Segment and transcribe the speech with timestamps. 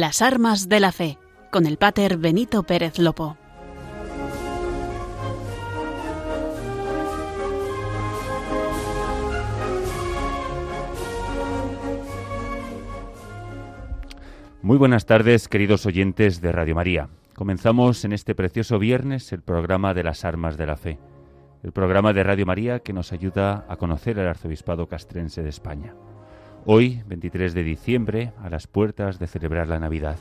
[0.00, 1.18] Las armas de la fe,
[1.52, 3.36] con el pater Benito Pérez Lopo.
[14.62, 17.08] Muy buenas tardes, queridos oyentes de Radio María.
[17.36, 20.98] Comenzamos en este precioso viernes el programa de las armas de la fe,
[21.62, 25.94] el programa de Radio María que nos ayuda a conocer el arzobispado castrense de España.
[26.66, 30.16] Hoy, 23 de diciembre, a las puertas de celebrar la Navidad.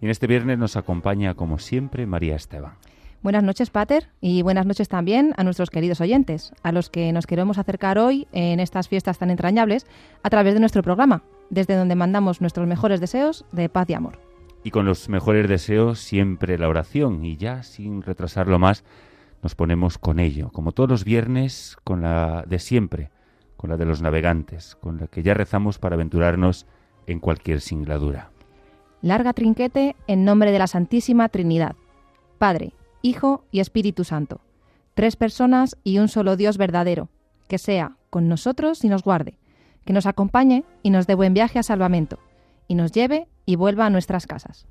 [0.00, 2.76] Y en este viernes nos acompaña, como siempre, María Esteban.
[3.20, 7.26] Buenas noches, Pater, y buenas noches también a nuestros queridos oyentes, a los que nos
[7.26, 9.84] queremos acercar hoy en estas fiestas tan entrañables
[10.22, 14.18] a través de nuestro programa, desde donde mandamos nuestros mejores deseos de paz y amor.
[14.64, 18.82] Y con los mejores deseos siempre la oración, y ya sin retrasarlo más,
[19.42, 23.10] nos ponemos con ello, como todos los viernes, con la de siempre,
[23.66, 26.66] la de los navegantes, con la que ya rezamos para aventurarnos
[27.06, 28.30] en cualquier singladura.
[29.02, 31.76] Larga trinquete en nombre de la Santísima Trinidad,
[32.38, 32.72] Padre,
[33.02, 34.40] Hijo y Espíritu Santo,
[34.94, 37.08] tres personas y un solo Dios verdadero,
[37.48, 39.38] que sea con nosotros y nos guarde,
[39.84, 42.18] que nos acompañe y nos dé buen viaje a salvamento,
[42.66, 44.66] y nos lleve y vuelva a nuestras casas.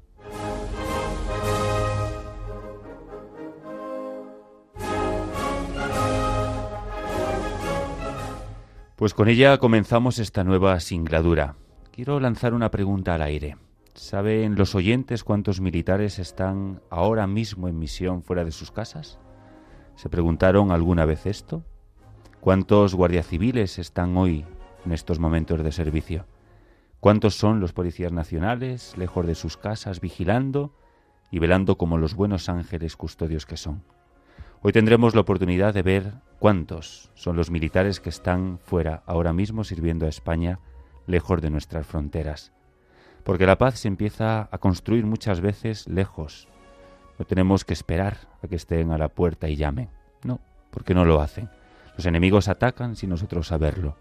[8.95, 11.57] Pues con ella comenzamos esta nueva singladura.
[11.91, 13.57] Quiero lanzar una pregunta al aire.
[13.93, 19.19] ¿Saben los oyentes cuántos militares están ahora mismo en misión fuera de sus casas?
[19.97, 21.66] ¿Se preguntaron alguna vez esto?
[22.39, 24.45] ¿Cuántos guardias civiles están hoy
[24.85, 26.25] en estos momentos de servicio?
[27.01, 30.73] ¿Cuántos son los policías nacionales, lejos de sus casas, vigilando
[31.31, 33.84] y velando como los buenos ángeles custodios que son?
[34.68, 39.64] Hoy tendremos la oportunidad de ver cuántos son los militares que están fuera ahora mismo
[39.64, 40.59] sirviendo a España
[41.06, 42.52] lejos de nuestras fronteras.
[43.24, 46.48] Porque la paz se empieza a construir muchas veces lejos.
[47.20, 49.90] No tenemos que esperar a que estén a la puerta y llamen.
[50.24, 50.40] No,
[50.72, 51.47] porque no lo hacen.
[51.96, 53.97] Los enemigos atacan sin nosotros saberlo.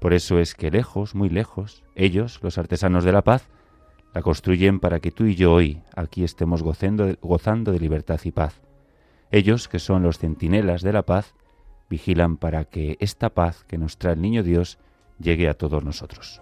[0.00, 3.46] Por eso es que lejos, muy lejos, ellos, los artesanos de la paz,
[4.14, 8.30] la construyen para que tú y yo hoy aquí estemos gozando gozando de libertad y
[8.30, 8.62] paz.
[9.30, 11.34] Ellos, que son los centinelas de la paz,
[11.90, 14.78] vigilan para que esta paz que nos trae el Niño Dios
[15.18, 16.40] llegue a todos nosotros.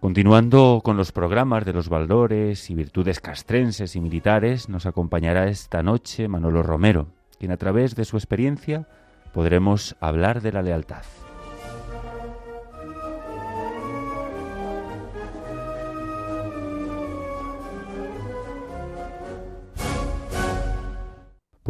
[0.00, 5.82] Continuando con los programas de los valores y virtudes castrenses y militares, nos acompañará esta
[5.82, 7.08] noche Manolo Romero,
[7.38, 8.88] quien a través de su experiencia
[9.34, 11.04] podremos hablar de la lealtad.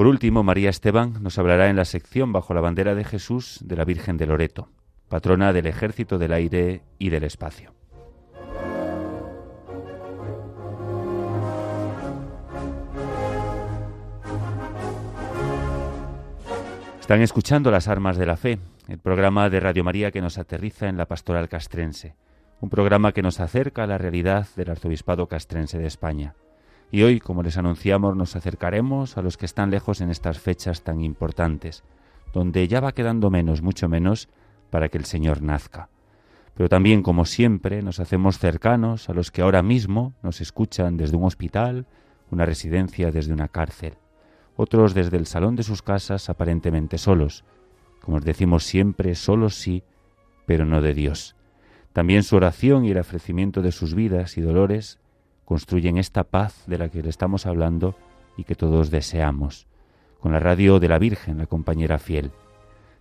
[0.00, 3.77] Por último, María Esteban nos hablará en la sección Bajo la bandera de Jesús de
[3.77, 4.71] la Virgen de Loreto,
[5.11, 7.75] patrona del ejército del aire y del espacio.
[16.99, 20.88] Están escuchando Las Armas de la Fe, el programa de Radio María que nos aterriza
[20.88, 22.17] en la pastoral castrense,
[22.62, 26.37] un programa que nos acerca a la realidad del arzobispado castrense de España.
[26.91, 30.83] Y hoy, como les anunciamos, nos acercaremos a los que están lejos en estas fechas
[30.83, 31.84] tan importantes,
[32.33, 34.28] donde ya va quedando menos, mucho menos,
[34.71, 35.89] para que el Señor nazca.
[36.55, 41.17] Pero también, como siempre, nos hacemos cercanos a los que ahora mismo nos escuchan desde
[41.17, 41.87] un hospital,
[42.31, 43.95] una residencia, desde una cárcel,
[44.56, 47.44] otros desde el salón de sus casas aparentemente solos,
[48.00, 49.82] como os decimos siempre, solos sí,
[50.47, 51.37] pero no de Dios.
[51.93, 55.00] También su oración y el ofrecimiento de sus vidas y dolores
[55.50, 57.97] construyen esta paz de la que le estamos hablando
[58.37, 59.67] y que todos deseamos,
[60.20, 62.31] con la radio de la Virgen, la compañera fiel.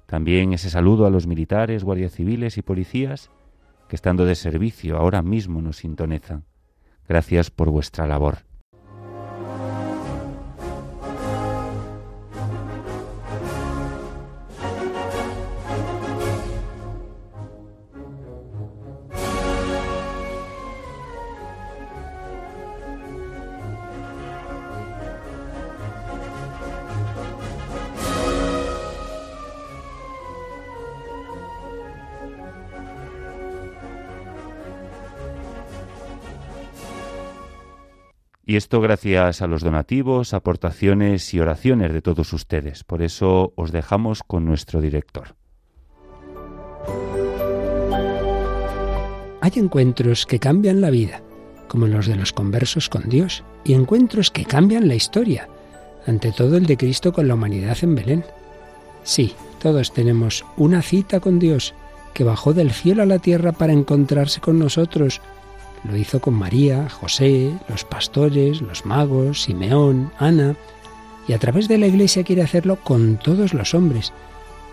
[0.08, 3.30] También ese saludo a los militares, guardias civiles y policías
[3.88, 6.44] que estando de servicio ahora mismo nos sintonizan.
[7.08, 8.49] Gracias por vuestra labor.
[38.50, 42.84] Y esto gracias a los donativos, aportaciones y oraciones de todos ustedes.
[42.84, 45.36] Por eso os dejamos con nuestro director.
[49.42, 51.22] Hay encuentros que cambian la vida,
[51.68, 55.48] como los de los conversos con Dios, y encuentros que cambian la historia,
[56.08, 58.26] ante todo el de Cristo con la humanidad en Belén.
[59.04, 61.76] Sí, todos tenemos una cita con Dios
[62.16, 65.22] que bajó del cielo a la tierra para encontrarse con nosotros.
[65.84, 70.56] Lo hizo con María, José, los pastores, los magos, Simeón, Ana,
[71.28, 74.12] y a través de la Iglesia quiere hacerlo con todos los hombres,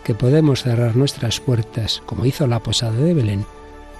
[0.04, 3.44] que podemos cerrar nuestras puertas, como hizo la posada de Belén,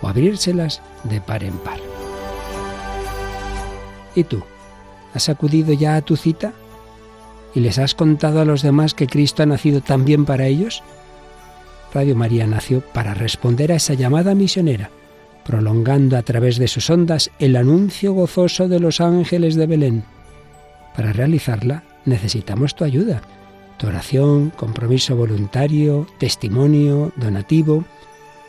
[0.03, 1.79] o abrírselas de par en par.
[4.15, 4.43] ¿Y tú?
[5.15, 6.53] ¿Has acudido ya a tu cita?
[7.55, 10.83] ¿Y les has contado a los demás que Cristo ha nacido también para ellos?
[11.95, 14.91] Radio María nació para responder a esa llamada misionera,
[15.47, 20.05] prolongando a través de sus ondas el anuncio gozoso de los ángeles de Belén.
[20.95, 23.23] Para realizarla necesitamos tu ayuda,
[23.79, 27.85] tu oración, compromiso voluntario, testimonio, donativo.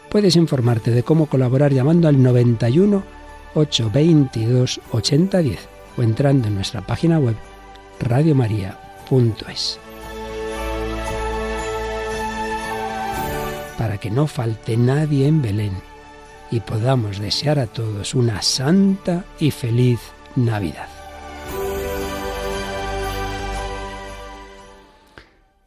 [0.10, 3.04] Puedes informarte de cómo colaborar llamando al 91
[3.54, 7.36] 822 8010 o entrando en nuestra página web
[8.00, 9.80] radiomaria.es.
[13.78, 15.87] Para que no falte nadie en Belén
[16.52, 20.00] y podamos desear a todos una santa y feliz
[20.36, 20.88] Navidad.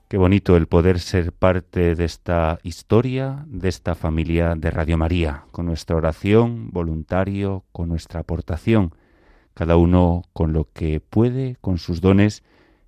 [0.09, 5.45] Qué bonito el poder ser parte de esta historia, de esta familia de Radio María,
[5.53, 8.93] con nuestra oración, voluntario, con nuestra aportación,
[9.55, 12.43] cada uno con lo que puede, con sus dones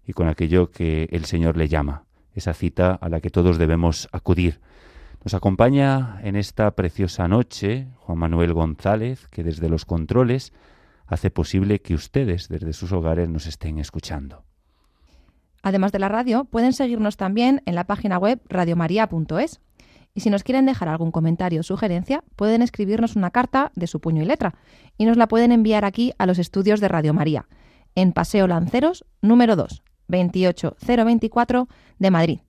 [0.04, 4.08] y con aquello que el Señor le llama, esa cita a la que todos debemos
[4.10, 4.58] acudir.
[5.24, 10.52] Nos acompaña en esta preciosa noche Juan Manuel González, que desde los controles
[11.06, 14.44] hace posible que ustedes desde sus hogares nos estén escuchando.
[15.62, 19.60] Además de la radio, pueden seguirnos también en la página web radiomaria.es.
[20.12, 24.00] Y si nos quieren dejar algún comentario o sugerencia, pueden escribirnos una carta de su
[24.00, 24.56] puño y letra
[24.98, 27.46] y nos la pueden enviar aquí a los estudios de Radio María,
[27.94, 32.40] en Paseo Lanceros, número 2, 28024 de Madrid.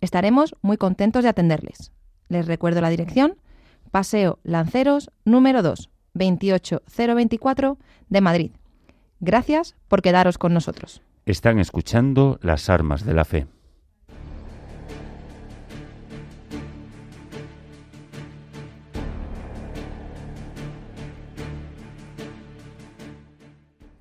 [0.00, 1.92] Estaremos muy contentos de atenderles.
[2.28, 3.36] Les recuerdo la dirección,
[3.90, 7.78] Paseo Lanceros, número 2, 28024
[8.08, 8.50] de Madrid.
[9.20, 11.02] Gracias por quedaros con nosotros.
[11.26, 13.46] Están escuchando las armas de la fe.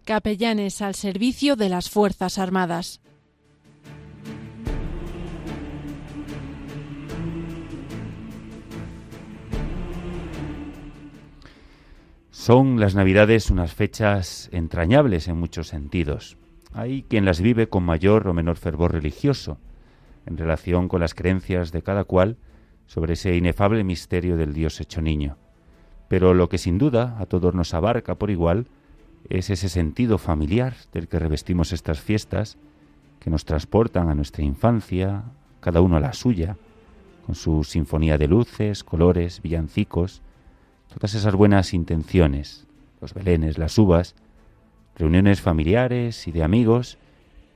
[0.06, 3.00] Capellanes al servicio de las Fuerzas Armadas.
[12.44, 16.36] Son las Navidades unas fechas entrañables en muchos sentidos.
[16.74, 19.60] Hay quien las vive con mayor o menor fervor religioso,
[20.26, 22.36] en relación con las creencias de cada cual
[22.86, 25.38] sobre ese inefable misterio del Dios hecho niño.
[26.10, 28.68] Pero lo que sin duda a todos nos abarca por igual
[29.30, 32.58] es ese sentido familiar del que revestimos estas fiestas,
[33.22, 35.24] que nos transportan a nuestra infancia,
[35.62, 36.58] cada uno a la suya,
[37.26, 40.22] con su sinfonía de luces, colores, villancicos,
[40.94, 42.66] todas esas buenas intenciones,
[43.02, 44.16] los belenes, las uvas,
[44.96, 46.98] reuniones familiares y de amigos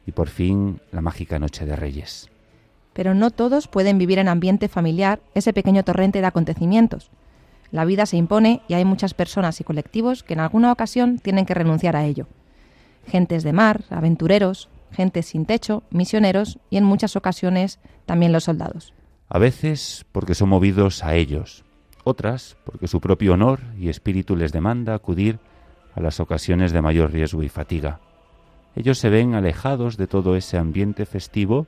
[0.06, 2.30] y por fin la mágica Noche de Reyes.
[2.94, 7.12] Pero no todos pueden vivir en ambiente familiar ese pequeño torrente de acontecimientos.
[7.72, 11.46] La vida se impone y hay muchas personas y colectivos que en alguna ocasión tienen
[11.46, 12.28] que renunciar a ello.
[13.06, 18.94] Gentes de mar, aventureros, gente sin techo, misioneros y en muchas ocasiones también los soldados.
[19.30, 21.66] A veces porque son movidos a ellos,
[22.08, 25.40] otras porque su propio honor y espíritu les demanda acudir
[25.94, 28.00] a las ocasiones de mayor riesgo y fatiga.
[28.76, 31.68] Ellos se ven alejados de todo ese ambiente festivo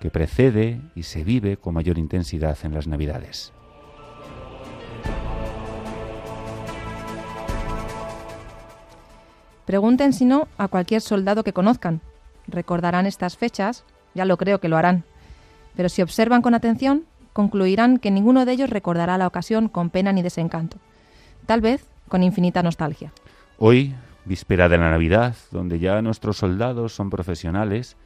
[0.00, 3.52] que precede y se vive con mayor intensidad en las Navidades.
[9.64, 12.00] Pregunten si no a cualquier soldado que conozcan.
[12.46, 15.04] Recordarán estas fechas, ya lo creo que lo harán.
[15.74, 17.04] Pero si observan con atención,
[17.36, 20.78] concluirán que ninguno de ellos recordará la ocasión con pena ni desencanto.
[21.44, 23.12] Tal vez con infinita nostalgia.
[23.58, 27.98] Hoy, víspera de la Navidad, donde ya nuestros soldados son profesionales,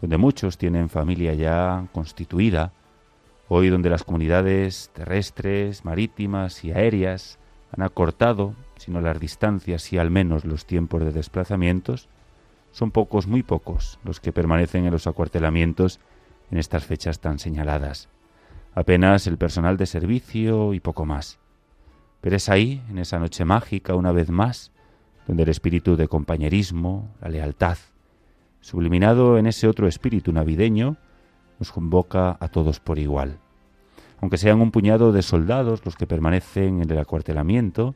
[0.00, 2.72] donde muchos tienen familia ya constituida,
[3.46, 7.38] hoy donde las comunidades terrestres, marítimas y aéreas
[7.70, 12.08] han acortado, sino las distancias y al menos los tiempos de desplazamientos,
[12.72, 16.00] son pocos, muy pocos, los que permanecen en los acuartelamientos
[16.50, 18.08] en estas fechas tan señaladas.
[18.74, 21.38] Apenas el personal de servicio y poco más.
[22.22, 24.72] Pero es ahí, en esa noche mágica, una vez más,
[25.26, 27.76] donde el espíritu de compañerismo, la lealtad,
[28.60, 30.96] subliminado en ese otro espíritu navideño,
[31.58, 33.38] nos convoca a todos por igual.
[34.20, 37.94] Aunque sean un puñado de soldados los que permanecen en el acuartelamiento,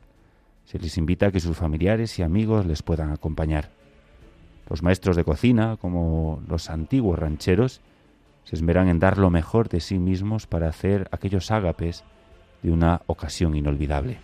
[0.65, 3.71] se les invita a que sus familiares y amigos les puedan acompañar.
[4.69, 7.81] Los maestros de cocina, como los antiguos rancheros,
[8.47, 12.05] se esmeran en dar lo mejor de sí mismos para hacer aquellos ágapes
[12.63, 14.19] de una ocasión inolvidable.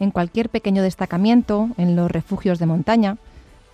[0.00, 3.18] En cualquier pequeño destacamiento, en los refugios de montaña,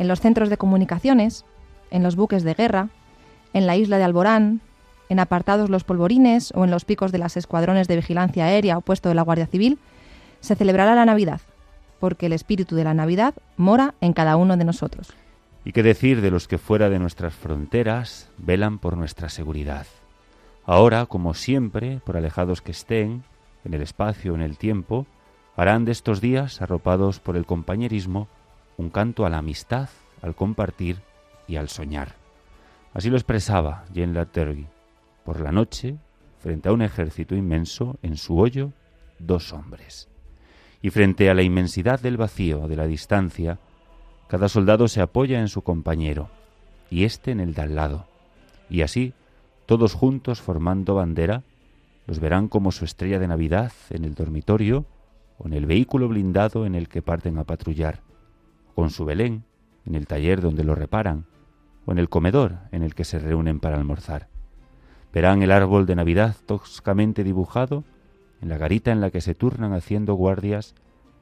[0.01, 1.45] en los centros de comunicaciones,
[1.93, 2.89] en los buques de guerra,
[3.53, 4.61] en la isla de Alborán,
[5.09, 8.81] en apartados los polvorines o en los picos de las escuadrones de vigilancia aérea o
[8.81, 9.79] puesto de la Guardia Civil,
[10.41, 11.41] se celebrará la Navidad,
[12.01, 15.13] porque el espíritu de la Navidad mora en cada uno de nosotros.
[15.65, 19.87] ¿Y qué decir de los que fuera de nuestras fronteras velan por nuestra seguridad?
[20.65, 23.23] Ahora, como siempre, por alejados que estén,
[23.65, 25.07] en el espacio, en el tiempo,
[25.57, 28.29] harán de estos días, arropados por el compañerismo,
[28.79, 29.91] un canto a la amistad,
[30.23, 30.99] al compartir
[31.47, 32.15] y al soñar.
[32.95, 34.67] Así lo expresaba Jean Latergue.
[35.25, 35.97] Por la noche,
[36.39, 38.73] frente a un ejército inmenso, en su hoyo,
[39.19, 40.10] dos hombres.
[40.83, 43.59] Y frente a la inmensidad del vacío, de la distancia,
[44.29, 46.31] cada soldado se apoya en su compañero,
[46.91, 48.07] y éste en el de al lado.
[48.69, 49.13] Y así,
[49.67, 51.43] todos juntos formando bandera,
[52.07, 54.87] los verán como su estrella de Navidad en el dormitorio
[55.39, 58.01] o en el vehículo blindado en el que parten a patrullar,
[58.75, 59.45] con su Belén
[59.87, 61.27] en el taller donde lo reparan,
[61.87, 64.29] o en el comedor en el que se reúnen para almorzar.
[65.13, 67.85] Verán el árbol de Navidad toscamente dibujado
[68.41, 70.75] en la garita en la que se turnan haciendo guardias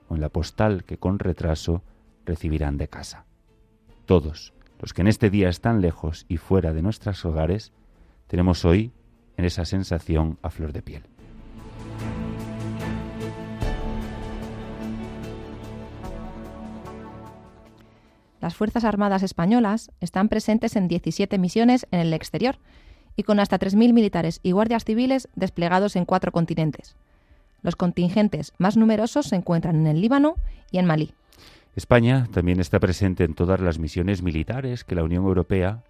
[0.09, 1.83] o en la postal que con retraso
[2.25, 3.25] recibirán de casa.
[4.07, 7.73] Todos los que en este día están lejos y fuera de nuestros hogares,
[8.27, 8.93] tenemos hoy
[9.37, 11.03] en esa sensación a flor de piel.
[18.41, 22.59] Las Fuerzas Armadas Españolas están presentes en 17 misiones en el exterior
[23.17, 26.97] y con hasta 3.000 militares y guardias civiles desplegados en cuatro continentes.
[27.69, 30.37] Los contingentes más numerosos se encuentran en el Líbano
[30.71, 31.13] y en Malí.
[31.77, 35.85] España también está presente en todas las misiones militares que la Unión Europea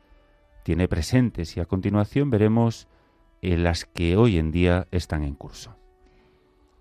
[0.64, 2.88] tiene presentes y a continuación veremos
[3.42, 5.76] en las que hoy en día están en curso.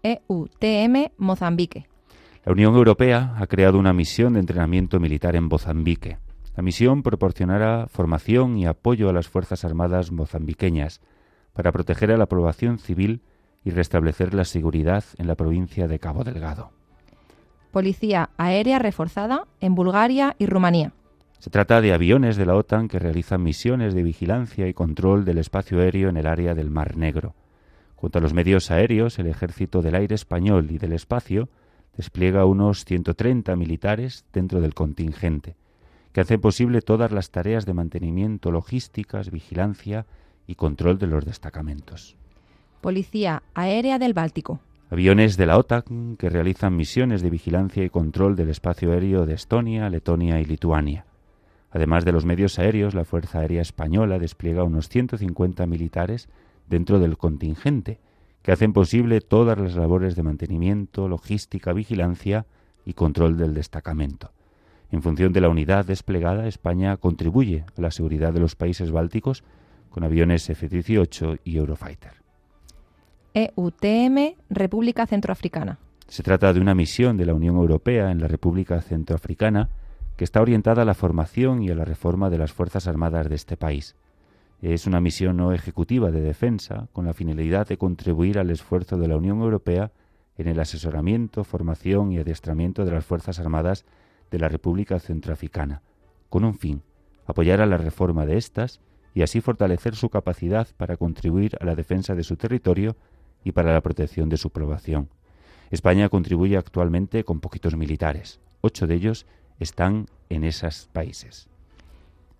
[0.01, 1.85] EUTM Mozambique.
[2.43, 6.17] La Unión Europea ha creado una misión de entrenamiento militar en Mozambique.
[6.55, 11.01] La misión proporcionará formación y apoyo a las Fuerzas Armadas mozambiqueñas
[11.53, 13.21] para proteger a la población civil
[13.67, 16.71] y restablecer la seguridad en la provincia de Cabo Delgado.
[17.71, 20.93] Policía Aérea Reforzada en Bulgaria y Rumanía.
[21.39, 25.37] Se trata de aviones de la OTAN que realizan misiones de vigilancia y control del
[25.37, 27.35] espacio aéreo en el área del Mar Negro.
[27.97, 31.49] Junto a los medios aéreos, el Ejército del Aire Español y del Espacio
[31.97, 35.57] despliega unos 130 militares dentro del contingente,
[36.13, 40.05] que hace posible todas las tareas de mantenimiento, logísticas, vigilancia
[40.47, 42.15] y control de los destacamentos.
[42.81, 44.59] Policía Aérea del Báltico.
[44.89, 49.33] Aviones de la OTAN que realizan misiones de vigilancia y control del espacio aéreo de
[49.33, 51.05] Estonia, Letonia y Lituania.
[51.71, 56.29] Además de los medios aéreos, la Fuerza Aérea Española despliega unos 150 militares
[56.69, 57.99] dentro del contingente,
[58.41, 62.45] que hacen posible todas las labores de mantenimiento, logística, vigilancia
[62.85, 64.31] y control del destacamento.
[64.91, 69.43] En función de la unidad desplegada, España contribuye a la seguridad de los países bálticos
[69.89, 72.26] con aviones F-18 y Eurofighter.
[73.37, 75.77] EUTM República Centroafricana.
[76.07, 79.69] Se trata de una misión de la Unión Europea en la República Centroafricana
[80.15, 83.35] que está orientada a la formación y a la reforma de las Fuerzas Armadas de
[83.35, 83.95] este país.
[84.63, 89.07] Es una misión no ejecutiva de defensa con la finalidad de contribuir al esfuerzo de
[89.07, 89.91] la Unión Europea
[90.39, 93.85] en el asesoramiento, formación y adiestramiento de las Fuerzas Armadas
[94.31, 95.83] de la República Centroafricana,
[96.29, 96.81] con un fin,
[97.27, 98.81] apoyar a la reforma de éstas
[99.13, 102.95] y así fortalecer su capacidad para contribuir a la defensa de su territorio
[103.43, 105.09] y para la protección de su población.
[105.69, 108.39] España contribuye actualmente con poquitos militares.
[108.61, 109.25] Ocho de ellos
[109.59, 111.49] están en esos países.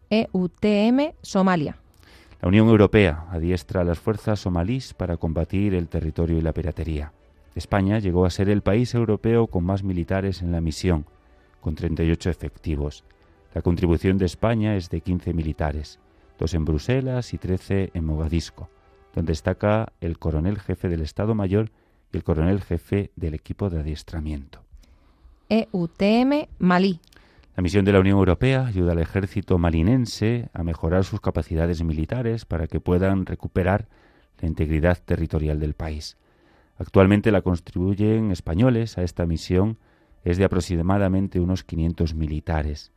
[0.10, 1.78] EUTM Somalia.
[2.42, 7.12] La Unión Europea adiestra a las fuerzas somalíes para combatir el territorio y la piratería.
[7.56, 11.06] España llegó a ser el país europeo con más militares en la misión,
[11.60, 13.04] con 38 efectivos.
[13.54, 16.00] La contribución de España es de 15 militares,
[16.38, 18.70] dos en Bruselas y 13 en Mogadisco,
[19.18, 21.72] donde destaca el coronel jefe del Estado Mayor
[22.14, 24.62] y el coronel jefe del equipo de adiestramiento.
[25.50, 27.00] EUTM Malí.
[27.56, 32.46] La misión de la Unión Europea ayuda al ejército malinense a mejorar sus capacidades militares
[32.46, 33.88] para que puedan recuperar
[34.40, 36.16] la integridad territorial del país.
[36.78, 39.80] Actualmente la contribuyen españoles a esta misión
[40.26, 42.92] es de aproximadamente unos 500 militares.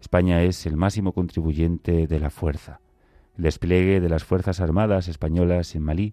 [0.00, 2.80] España es el máximo contribuyente de la fuerza.
[3.40, 6.12] El despliegue de las Fuerzas Armadas españolas en Malí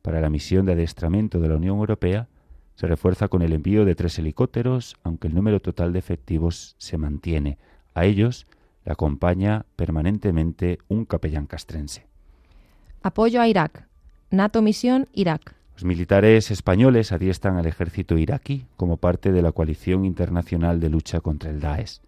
[0.00, 2.28] para la misión de adiestramiento de la Unión Europea
[2.76, 6.96] se refuerza con el envío de tres helicópteros, aunque el número total de efectivos se
[6.96, 7.58] mantiene.
[7.94, 8.46] A ellos
[8.84, 12.06] Le acompaña permanentemente un capellán castrense.
[13.02, 13.88] Apoyo a Irak.
[14.30, 15.56] NATO Misión Irak.
[15.74, 21.20] Los militares españoles adiestran al ejército iraquí como parte de la coalición internacional de lucha
[21.20, 22.00] contra el Daesh.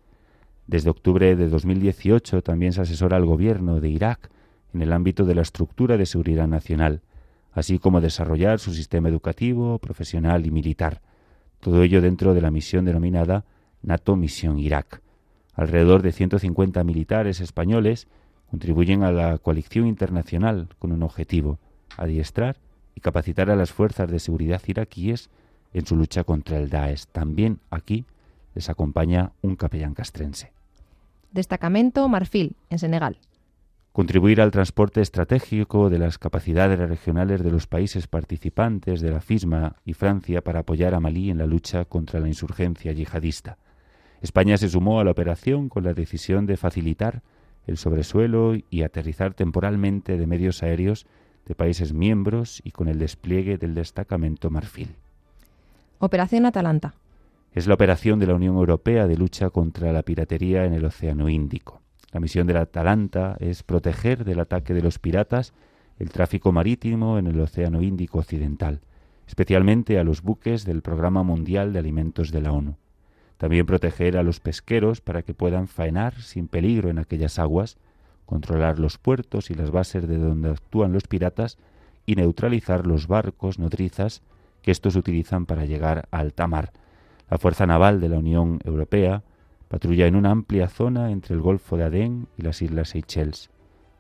[0.69, 4.31] Desde octubre de 2018 también se asesora al gobierno de Irak
[4.75, 7.03] en el ámbito de la estructura de seguridad nacional,
[7.53, 11.01] así como desarrollar su sistema educativo, profesional y militar.
[11.61, 13.45] Todo ello dentro de la misión denominada
[13.83, 15.03] NATO Misión Irak.
[15.55, 18.09] Alrededor de 150 militares españoles
[18.51, 21.59] contribuyen a la coalición internacional con un objetivo,
[21.97, 22.57] adiestrar
[22.95, 25.31] y capacitar a las fuerzas de seguridad iraquíes
[25.73, 27.07] en su lucha contra el Daesh.
[27.13, 28.05] También aquí
[28.55, 30.53] les acompaña un capellán castrense.
[31.31, 33.19] Destacamento Marfil, en Senegal.
[34.01, 39.77] Contribuir al transporte estratégico de las capacidades regionales de los países participantes de la FISMA
[39.85, 43.59] y Francia para apoyar a Malí en la lucha contra la insurgencia yihadista.
[44.23, 47.21] España se sumó a la operación con la decisión de facilitar
[47.67, 51.07] el sobresuelo y aterrizar temporalmente de medios aéreos
[51.45, 54.97] de países miembros y con el despliegue del destacamento Marfil.
[55.99, 56.95] Operación Atalanta.
[57.53, 61.29] Es la operación de la Unión Europea de lucha contra la piratería en el Océano
[61.29, 61.83] Índico.
[62.13, 65.53] La misión del Atalanta es proteger del ataque de los piratas
[65.99, 68.81] el tráfico marítimo en el Océano Índico Occidental,
[69.27, 72.77] especialmente a los buques del Programa Mundial de Alimentos de la ONU.
[73.37, 77.79] También proteger a los pesqueros para que puedan faenar sin peligro en aquellas aguas,
[78.27, 81.59] controlar los puertos y las bases de donde actúan los piratas
[82.07, 84.23] y neutralizar los barcos nodrizas
[84.63, 86.73] que estos utilizan para llegar a alta mar.
[87.31, 89.23] La Fuerza Naval de la Unión Europea
[89.71, 93.51] patrulla en una amplia zona entre el Golfo de Adén y las Islas Seychelles.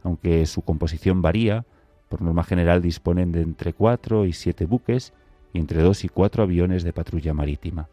[0.02, 1.64] Aunque su composición varía,
[2.08, 5.12] por norma general disponen de entre cuatro y siete buques
[5.52, 7.88] y entre dos y cuatro aviones de patrulla marítima.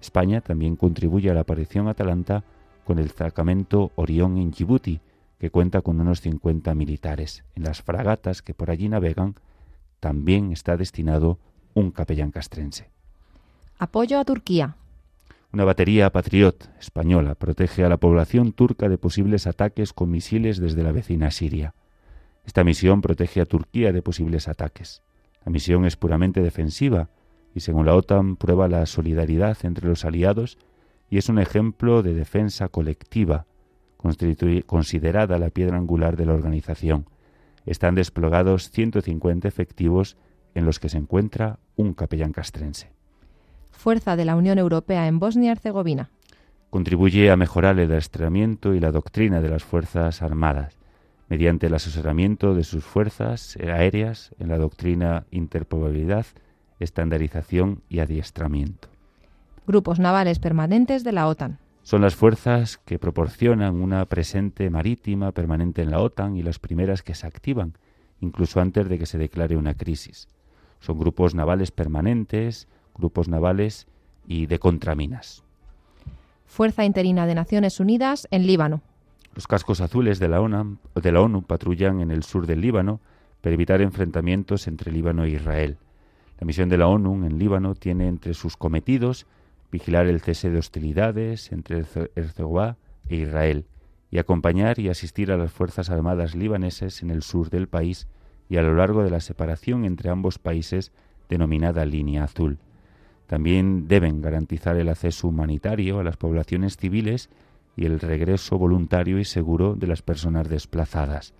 [0.00, 2.44] España también contribuye a la aparición Atalanta
[2.86, 5.00] con el destacamento Orión en Djibouti,
[5.38, 7.44] que cuenta con unos 50 militares.
[7.54, 9.34] En las fragatas que por allí navegan
[10.00, 11.38] también está destinado
[11.74, 12.88] un capellán castrense.
[13.78, 14.76] Apoyo a Turquía.
[15.50, 20.82] Una batería Patriot española protege a la población turca de posibles ataques con misiles desde
[20.82, 21.74] la vecina Siria.
[22.44, 25.02] Esta misión protege a Turquía de posibles ataques.
[25.46, 27.08] La misión es puramente defensiva
[27.54, 30.58] y según la OTAN prueba la solidaridad entre los aliados
[31.08, 33.46] y es un ejemplo de defensa colectiva,
[34.66, 37.06] considerada la piedra angular de la organización.
[37.64, 40.18] Están desplegados 150 efectivos
[40.54, 42.97] en los que se encuentra un capellán castrense.
[43.70, 46.10] Fuerza de la Unión Europea en Bosnia y Herzegovina.
[46.70, 50.78] Contribuye a mejorar el adiestramiento y la doctrina de las Fuerzas Armadas,
[51.28, 56.26] mediante el asesoramiento de sus fuerzas aéreas en la doctrina interprobabilidad,
[56.80, 58.88] estandarización y adiestramiento.
[59.66, 61.58] Grupos navales permanentes de la OTAN.
[61.82, 67.02] Son las fuerzas que proporcionan una presente marítima permanente en la OTAN y las primeras
[67.02, 67.74] que se activan,
[68.20, 70.28] incluso antes de que se declare una crisis.
[70.80, 72.68] Son grupos navales permanentes
[72.98, 73.86] grupos navales
[74.26, 75.44] y de contraminas.
[76.46, 78.82] Fuerza Interina de Naciones Unidas en Líbano.
[79.34, 83.00] Los cascos azules de la, ONU, de la ONU patrullan en el sur del Líbano
[83.40, 85.76] para evitar enfrentamientos entre Líbano e Israel.
[86.40, 89.26] La misión de la ONU en Líbano tiene entre sus cometidos
[89.70, 91.84] vigilar el cese de hostilidades entre
[92.16, 92.76] Hezbollah
[93.08, 93.66] e Israel
[94.10, 98.08] y acompañar y asistir a las Fuerzas Armadas libaneses en el sur del país
[98.48, 100.92] y a lo largo de la separación entre ambos países
[101.28, 102.58] denominada Línea Azul.
[103.28, 107.28] También deben garantizar el acceso humanitario a las poblaciones civiles
[107.76, 111.34] y el regreso voluntario y seguro de las personas desplazadas.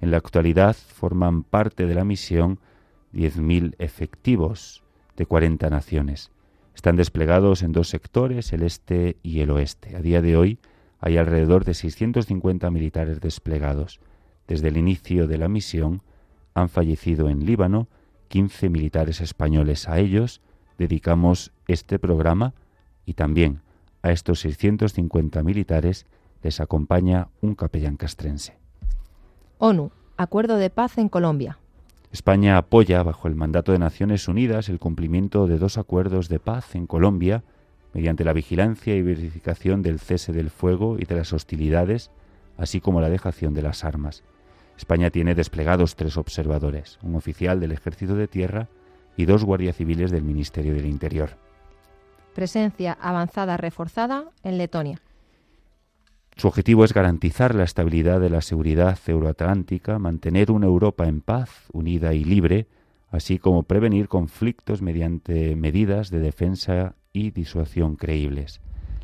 [0.00, 2.58] En la actualidad forman parte de la misión
[3.12, 4.82] 10.000 efectivos
[5.14, 6.30] de 40 naciones.
[6.74, 9.94] Están desplegados en dos sectores, el este y el oeste.
[9.94, 10.58] A día de hoy
[11.00, 14.00] hay alrededor de 650 militares desplegados.
[14.48, 16.00] Desde el inicio de la misión
[16.54, 17.88] han fallecido en Líbano
[18.28, 19.86] 15 militares españoles.
[19.86, 20.40] A ellos
[20.78, 22.54] dedicamos este programa
[23.04, 23.60] y también
[24.02, 26.06] a estos 650 militares
[26.42, 28.56] les acompaña un capellán castrense.
[29.58, 31.58] ONU, Acuerdo de Paz en Colombia.
[32.10, 36.74] España apoya, bajo el mandato de Naciones Unidas, el cumplimiento de dos acuerdos de paz
[36.74, 37.42] en Colombia
[37.92, 42.10] mediante la vigilancia y verificación del cese del fuego y de las hostilidades,
[42.56, 44.22] así como la dejación de las armas.
[44.78, 48.68] España tiene desplegados tres observadores, un oficial del Ejército de Tierra
[49.16, 51.30] y dos guardias civiles del Ministerio del Interior.
[52.34, 55.00] Presencia avanzada reforzada en Letonia.
[56.36, 61.48] Su objetivo es garantizar la estabilidad de la seguridad euroatlántica, mantener una Europa en paz,
[61.72, 62.66] unida y libre,
[63.10, 68.60] así como prevenir conflictos mediante medidas de defensa y disuasión creíbles.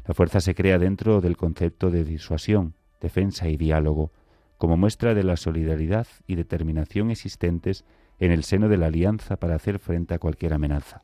[0.07, 4.13] La fuerza se crea dentro del concepto de disuasión, defensa y diálogo,
[4.59, 7.87] como muestra de la solidaridad y determinación existentes
[8.19, 11.03] en el seno de la Alianza para hacer frente a cualquier amenaza.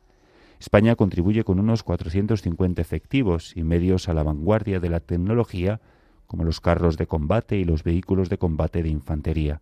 [0.60, 5.80] España contribuye con unos 450 efectivos y medios a la vanguardia de la tecnología,
[6.26, 9.60] como los carros de combate y los vehículos de combate de infantería,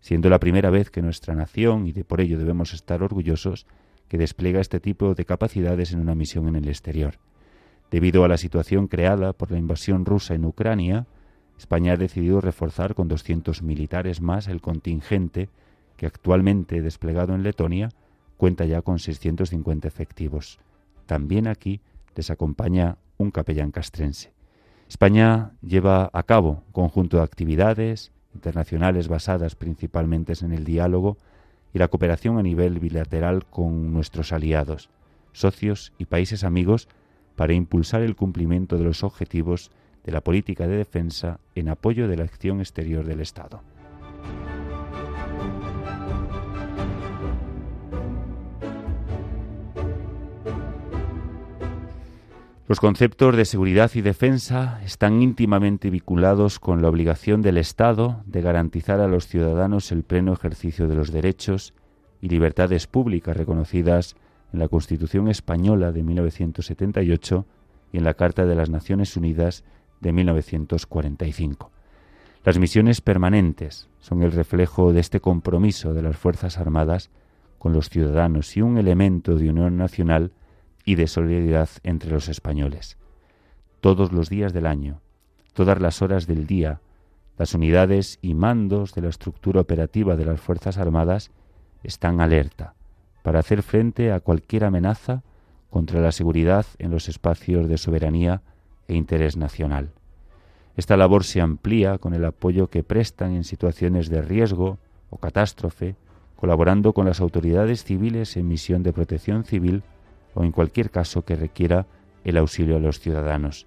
[0.00, 3.66] siendo la primera vez que nuestra nación, y de por ello debemos estar orgullosos,
[4.08, 7.14] que despliega este tipo de capacidades en una misión en el exterior.
[7.90, 11.06] Debido a la situación creada por la invasión rusa en Ucrania,
[11.58, 15.48] España ha decidido reforzar con 200 militares más el contingente
[15.96, 17.90] que actualmente desplegado en Letonia
[18.36, 20.58] cuenta ya con 650 efectivos.
[21.06, 21.80] También aquí
[22.14, 24.32] les acompaña un capellán castrense.
[24.88, 31.16] España lleva a cabo un conjunto de actividades internacionales basadas principalmente en el diálogo
[31.72, 34.90] y la cooperación a nivel bilateral con nuestros aliados,
[35.32, 36.88] socios y países amigos
[37.36, 39.70] para impulsar el cumplimiento de los objetivos
[40.04, 43.62] de la política de defensa en apoyo de la acción exterior del Estado.
[52.66, 58.40] Los conceptos de seguridad y defensa están íntimamente vinculados con la obligación del Estado de
[58.40, 61.74] garantizar a los ciudadanos el pleno ejercicio de los derechos
[62.22, 64.16] y libertades públicas reconocidas
[64.54, 67.44] en la Constitución española de 1978
[67.92, 69.62] y en la Carta de las Naciones Unidas
[70.00, 71.70] de 1945.
[72.44, 77.10] Las misiones permanentes son el reflejo de este compromiso de las Fuerzas Armadas
[77.58, 80.32] con los ciudadanos y un elemento de unión nacional
[80.84, 82.98] y de solidaridad entre los españoles.
[83.80, 85.00] Todos los días del año,
[85.52, 86.80] todas las horas del día,
[87.38, 91.30] las unidades y mandos de la estructura operativa de las Fuerzas Armadas
[91.82, 92.74] están alerta
[93.22, 95.22] para hacer frente a cualquier amenaza
[95.70, 98.42] contra la seguridad en los espacios de soberanía
[98.86, 99.90] e interés nacional.
[100.76, 104.78] Esta labor se amplía con el apoyo que prestan en situaciones de riesgo
[105.10, 105.96] o catástrofe,
[106.36, 109.82] colaborando con las autoridades civiles en misión de protección civil
[110.34, 111.86] o en cualquier caso que requiera
[112.24, 113.66] el auxilio a los ciudadanos.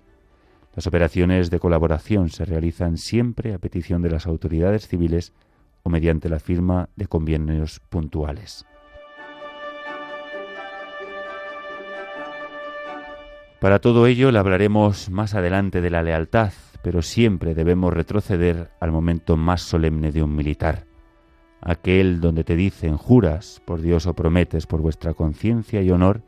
[0.76, 5.34] Las operaciones de colaboración se realizan siempre a petición de las autoridades civiles
[5.84, 8.66] o mediante la firma de convenios puntuales.
[13.60, 16.54] Para todo ello le hablaremos más adelante de la lealtad,
[16.84, 20.86] pero siempre debemos retroceder al momento más solemne de un militar,
[21.60, 26.22] aquel donde te dicen juras por Dios o prometes por vuestra conciencia y honor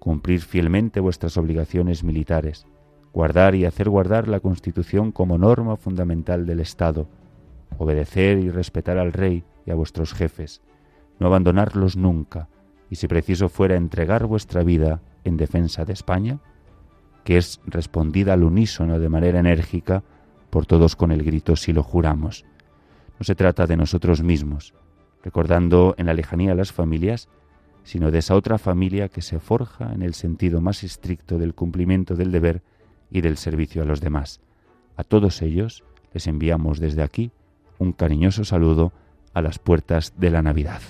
[0.00, 2.66] cumplir fielmente vuestras obligaciones militares,
[3.12, 7.06] guardar y hacer guardar la Constitución como norma fundamental del Estado,
[7.78, 10.62] obedecer y respetar al Rey y a vuestros jefes,
[11.20, 12.48] no abandonarlos nunca,
[12.88, 16.40] y si preciso fuera entregar vuestra vida en defensa de España,
[17.22, 20.02] que es respondida al unísono de manera enérgica
[20.48, 22.44] por todos con el grito si lo juramos.
[23.18, 24.74] No se trata de nosotros mismos,
[25.22, 27.28] recordando en la lejanía a las familias,
[27.90, 32.14] sino de esa otra familia que se forja en el sentido más estricto del cumplimiento
[32.14, 32.62] del deber
[33.10, 34.40] y del servicio a los demás.
[34.96, 35.82] A todos ellos
[36.14, 37.32] les enviamos desde aquí
[37.80, 38.92] un cariñoso saludo
[39.34, 40.80] a las puertas de la Navidad.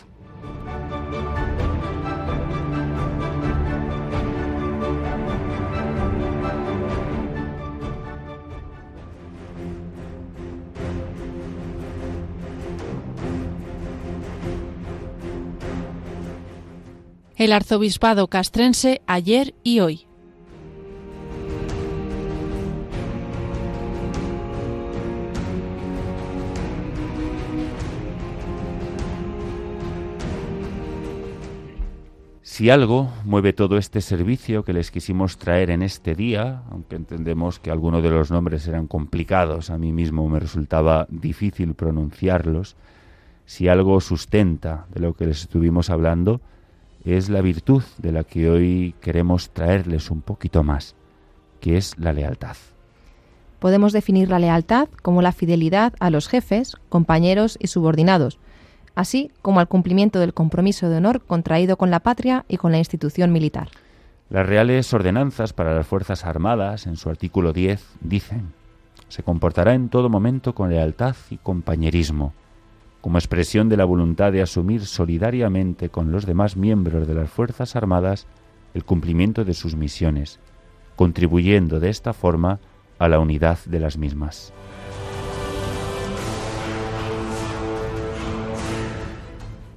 [17.41, 20.07] El arzobispado castrense ayer y hoy.
[32.43, 37.59] Si algo mueve todo este servicio que les quisimos traer en este día, aunque entendemos
[37.59, 42.77] que algunos de los nombres eran complicados, a mí mismo me resultaba difícil pronunciarlos,
[43.47, 46.43] si algo sustenta de lo que les estuvimos hablando,
[47.05, 50.95] es la virtud de la que hoy queremos traerles un poquito más,
[51.61, 52.57] que es la lealtad.
[53.59, 58.39] Podemos definir la lealtad como la fidelidad a los jefes, compañeros y subordinados,
[58.95, 62.79] así como al cumplimiento del compromiso de honor contraído con la patria y con la
[62.79, 63.69] institución militar.
[64.31, 68.53] Las reales ordenanzas para las Fuerzas Armadas, en su artículo 10, dicen,
[69.09, 72.33] se comportará en todo momento con lealtad y compañerismo,
[73.01, 77.77] como expresión de la voluntad de asumir solidariamente con los demás miembros de las Fuerzas
[77.77, 78.27] Armadas
[78.75, 80.39] el cumplimiento de sus misiones,
[80.97, 82.61] contribuyendo de esta forma
[82.99, 84.53] a la unidad de las mismas.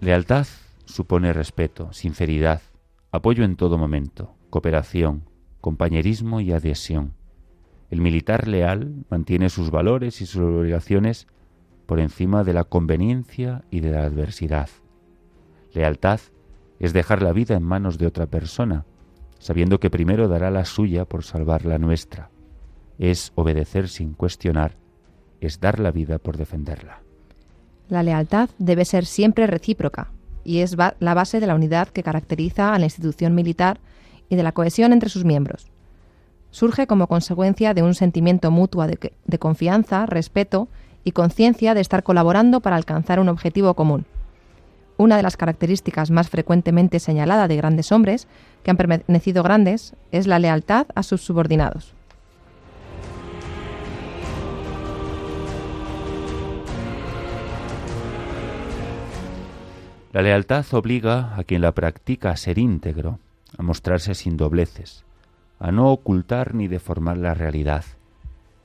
[0.02, 0.46] Lealtad
[0.86, 2.62] supone respeto, sinceridad,
[3.12, 5.24] apoyo en todo momento, cooperación,
[5.62, 7.14] compañerismo y adhesión.
[7.90, 11.28] El militar leal mantiene sus valores y sus obligaciones
[11.86, 14.70] por encima de la conveniencia y de la adversidad.
[15.74, 16.20] Lealtad
[16.80, 18.86] es dejar la vida en manos de otra persona,
[19.40, 22.30] sabiendo que primero dará la suya por salvar la nuestra.
[23.00, 24.78] Es obedecer sin cuestionar,
[25.42, 27.02] es dar la vida por defenderla.
[27.90, 30.12] La lealtad debe ser siempre recíproca
[30.44, 33.80] y es la base de la unidad que caracteriza a la institución militar
[34.30, 35.68] y de la cohesión entre sus miembros.
[36.52, 40.68] Surge como consecuencia de un sentimiento mutuo de, de confianza, respeto
[41.04, 44.06] y conciencia de estar colaborando para alcanzar un objetivo común.
[44.98, 48.28] Una de las características más frecuentemente señalada de grandes hombres
[48.64, 51.94] que han permanecido grandes es la lealtad a sus subordinados.
[60.14, 63.18] La lealtad obliga a quien la practica a ser íntegro,
[63.58, 65.06] a mostrarse sin dobleces,
[65.60, 67.84] a no ocultar ni deformar la realidad,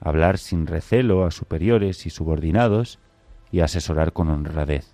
[0.00, 2.98] hablar sin recelo a superiores y subordinados
[3.50, 4.92] y asesorar con honradez.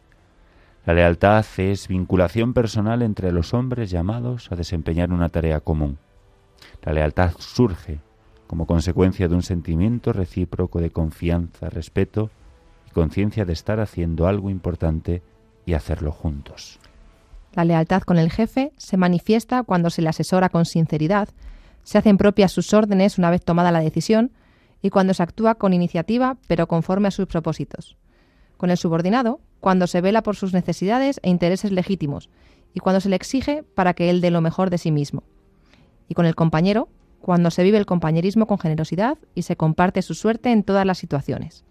[0.86, 5.98] La lealtad es vinculación personal entre los hombres llamados a desempeñar una tarea común.
[6.82, 8.00] La lealtad surge
[8.46, 12.30] como consecuencia de un sentimiento recíproco de confianza, respeto
[12.88, 15.22] y conciencia de estar haciendo algo importante
[15.64, 16.78] y hacerlo juntos.
[17.54, 21.28] La lealtad con el jefe se manifiesta cuando se le asesora con sinceridad,
[21.82, 24.32] se hacen propias sus órdenes una vez tomada la decisión
[24.84, 27.96] y cuando se actúa con iniciativa pero conforme a sus propósitos.
[28.58, 32.28] Con el subordinado, cuando se vela por sus necesidades e intereses legítimos
[32.74, 35.22] y cuando se le exige para que él dé lo mejor de sí mismo.
[36.06, 36.90] Y con el compañero,
[37.22, 40.98] cuando se vive el compañerismo con generosidad y se comparte su suerte en todas las
[40.98, 41.64] situaciones.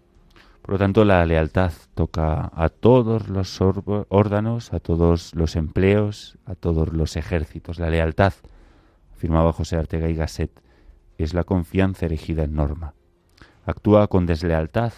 [0.60, 6.56] Por lo tanto, la lealtad toca a todos los órganos, a todos los empleos, a
[6.56, 7.78] todos los ejércitos.
[7.78, 8.32] La lealtad,
[9.14, 10.50] afirmaba José Artega y Gasset,
[11.16, 12.94] es la confianza erigida en norma.
[13.66, 14.92] Actúa con deslealtad.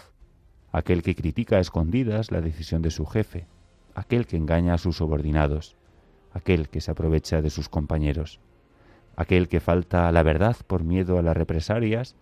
[0.73, 3.47] Aquel que critica a escondidas la decisión de su jefe,
[3.95, 5.77] aquel que engaña a sus subordinados,
[6.33, 8.41] aquel que se aprovecha de sus compañeros,
[9.15, 12.17] aquel que falta a la verdad por miedo a las represalias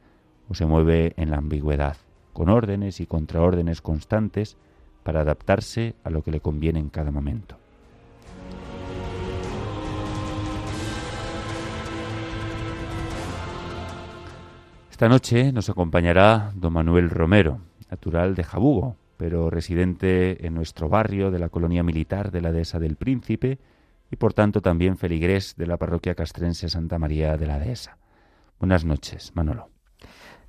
[0.47, 1.97] o se mueve en la ambigüedad
[2.31, 4.55] con órdenes y contraórdenes constantes
[5.01, 7.57] para adaptarse a lo que le conviene en cada momento.
[14.95, 17.59] Esta noche nos acompañará don Manuel Romero,
[17.91, 22.79] natural de Jabugo, pero residente en nuestro barrio de la colonia militar de la Dehesa
[22.79, 23.59] del Príncipe
[24.09, 27.97] y por tanto también feligrés de la parroquia castrense Santa María de la Dehesa.
[28.57, 29.67] Buenas noches, Manolo.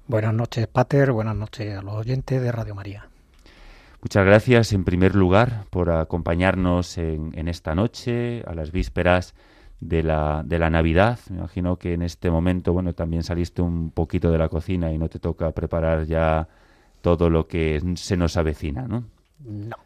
[0.07, 1.11] Buenas noches, Pater.
[1.11, 3.09] Buenas noches a los oyentes de Radio María.
[4.01, 9.35] Muchas gracias, en primer lugar, por acompañarnos en, esta noche, a las vísperas
[9.81, 11.19] de la, de la Navidad.
[11.31, 14.99] Me imagino que en este momento, bueno, también saliste un poquito de la cocina y
[14.99, 16.49] no te toca preparar ya
[17.01, 19.05] todo lo que se nos avecina, ¿no?
[19.45, 19.77] No.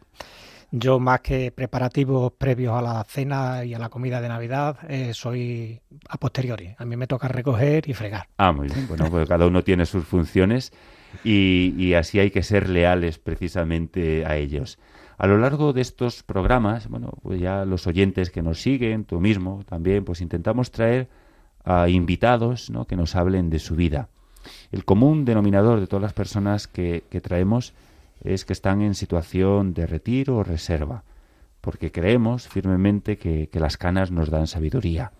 [0.73, 5.13] Yo más que preparativos previos a la cena y a la comida de Navidad, eh,
[5.13, 6.73] soy a posteriori.
[6.77, 8.27] A mí me toca recoger y fregar.
[8.37, 8.87] Ah, muy bien.
[8.87, 10.71] Bueno, pues cada uno tiene sus funciones
[11.25, 14.79] y, así hay que ser leales precisamente a ellos.
[15.21, 19.19] A lo largo de estos programas, bueno, pues ya los oyentes que nos siguen, tú
[19.19, 21.09] mismo también, pues intentamos traer
[21.63, 22.87] a invitados ¿no?
[22.87, 24.09] que nos hablen de su vida.
[24.71, 27.75] El común denominador de todas las personas que, que traemos
[28.23, 31.03] es que están en situación de retiro o reserva,
[31.61, 35.11] porque creemos firmemente que, las canas nos dan sabiduría.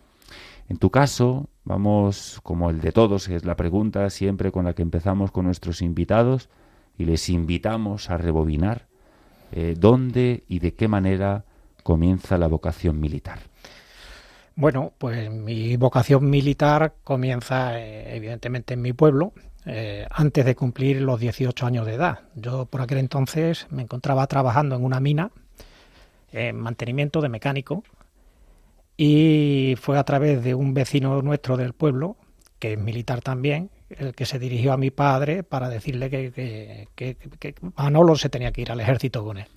[0.68, 4.74] En tu caso, vamos como el de todos, que es la pregunta siempre con la
[4.74, 6.50] que empezamos con nuestros invitados
[6.98, 8.90] y les invitamos a rebobinar
[9.52, 11.46] eh, dónde y de qué manera
[11.84, 13.40] comienza la vocación militar.
[14.56, 19.34] Bueno, pues mi vocación militar comienza eh, evidentemente en mi pueblo,
[19.66, 22.20] eh, antes de cumplir los 18 años de edad.
[22.36, 25.32] Yo por aquel entonces me encontraba trabajando en una mina,
[26.32, 27.84] en mantenimiento de mecánico,
[28.98, 32.18] y fue a través de un vecino nuestro del pueblo,
[32.60, 37.56] que es militar también, el que se dirigió a mi padre para decirle que, que,
[37.76, 39.48] Manolo se tenía que ir al ejército con él.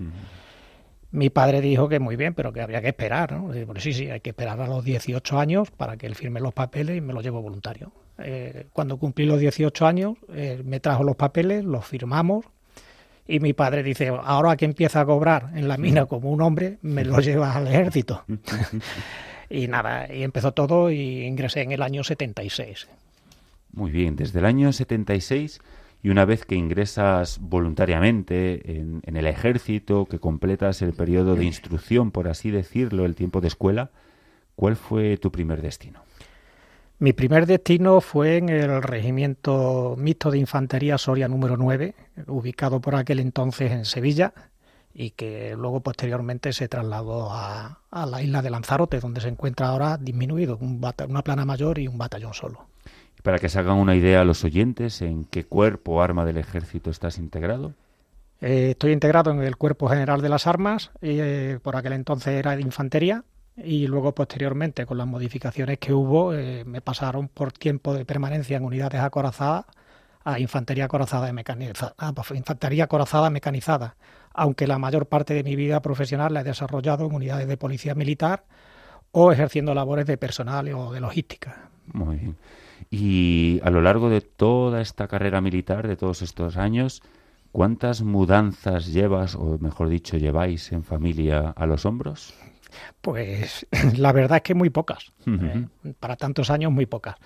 [1.11, 3.53] Mi padre dijo que muy bien, pero que había que esperar, ¿no?
[3.79, 6.97] Sí, sí, hay que esperar a los 18 años para que él firme los papeles
[6.97, 7.92] y me los llevo voluntario.
[8.18, 12.47] Eh, cuando cumplí los 18 años, eh, me trajo los papeles, los firmamos
[13.27, 16.79] y mi padre dice, ahora que empieza a cobrar en la mina como un hombre,
[16.83, 18.25] me lo llevas al ejército.
[19.51, 22.88] y nada, y empezó todo y ingresé en el año 76.
[23.74, 25.60] Muy bien, desde el año 76
[26.02, 32.12] y una vez que ingresas voluntariamente en, el ejército, que completas el periodo de instrucción,
[32.12, 33.90] por así decirlo, el tiempo de escuela,
[34.54, 36.02] ¿cuál fue tu primer destino?
[37.00, 41.94] Mi primer destino fue en el Regimiento Mixto de Infantería Soria número 9,
[42.28, 44.34] ubicado por aquel entonces en Sevilla
[44.92, 49.96] y que luego posteriormente se trasladó a, la isla de Lanzarote, donde se encuentra ahora
[49.96, 52.73] disminuido, una plana mayor y un batallón solo.
[53.24, 56.37] Para que se hagan una idea a los oyentes, ¿en qué cuerpo o arma del
[56.37, 57.72] ejército estás integrado?
[58.42, 62.54] Eh, estoy integrado en el Cuerpo General de las Armas, eh, por aquel entonces era
[62.54, 63.24] de infantería,
[63.56, 68.58] y luego posteriormente con las modificaciones que hubo eh, me pasaron por tiempo de permanencia
[68.58, 69.64] en unidades acorazadas
[70.22, 73.96] a infantería acorazada mecanizada, pues, infantería acorazada mecanizada,
[74.34, 77.94] aunque la mayor parte de mi vida profesional la he desarrollado en unidades de policía
[77.94, 78.44] militar
[79.12, 81.70] o ejerciendo labores de personal o de logística.
[81.94, 82.37] Muy bien.
[82.90, 87.02] Y a lo largo de toda esta carrera militar, de todos estos años,
[87.52, 92.34] ¿cuántas mudanzas llevas, o mejor dicho, lleváis en familia a los hombros?
[93.00, 95.12] Pues la verdad es que muy pocas.
[95.26, 95.66] ¿eh?
[95.98, 97.16] para tantos años, muy pocas.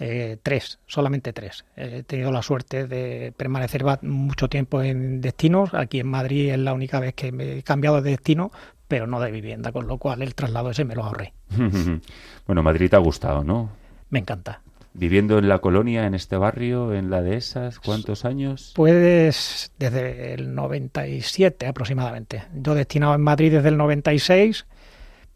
[0.00, 1.64] Eh, tres, solamente tres.
[1.76, 5.74] He tenido la suerte de permanecer mucho tiempo en destinos.
[5.74, 8.52] Aquí en Madrid es la única vez que me he cambiado de destino,
[8.86, 11.32] pero no de vivienda, con lo cual el traslado ese me lo ahorré.
[12.46, 13.70] bueno, Madrid te ha gustado, ¿no?
[14.10, 14.62] Me encanta.
[14.98, 18.72] ¿Viviendo en la colonia, en este barrio, en la de esas, cuántos años?
[18.74, 22.42] Pues desde el 97 aproximadamente.
[22.52, 24.66] Yo destinado en Madrid desde el 96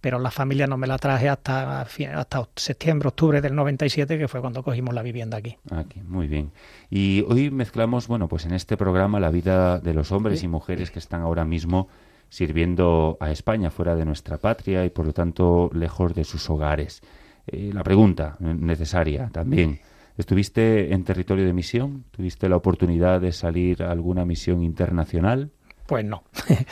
[0.02, 4.40] pero la familia no me la traje hasta, hasta septiembre, octubre del 97, que fue
[4.40, 5.56] cuando cogimos la vivienda aquí.
[5.70, 6.50] Aquí, muy bien.
[6.90, 10.90] Y hoy mezclamos, bueno, pues en este programa la vida de los hombres y mujeres
[10.90, 11.86] que están ahora mismo
[12.30, 17.00] sirviendo a España fuera de nuestra patria y por lo tanto lejos de sus hogares.
[17.46, 19.80] Eh, la pregunta necesaria también.
[20.16, 22.04] ¿Estuviste en territorio de misión?
[22.10, 25.50] ¿Tuviste la oportunidad de salir a alguna misión internacional?
[25.86, 26.24] Pues no.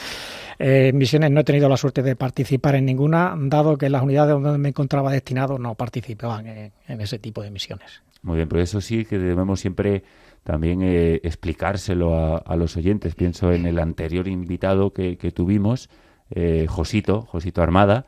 [0.63, 4.35] Eh, misiones no he tenido la suerte de participar en ninguna, dado que las unidades
[4.35, 8.03] donde me encontraba destinado no participaban en, ese tipo de misiones.
[8.21, 10.05] Muy bien, pero eso sí que debemos siempre
[10.45, 13.15] también eh, explicárselo a, los oyentes.
[13.15, 15.89] Pienso en el anterior invitado que, tuvimos,
[16.29, 18.05] eh, Josito, Josito Armada,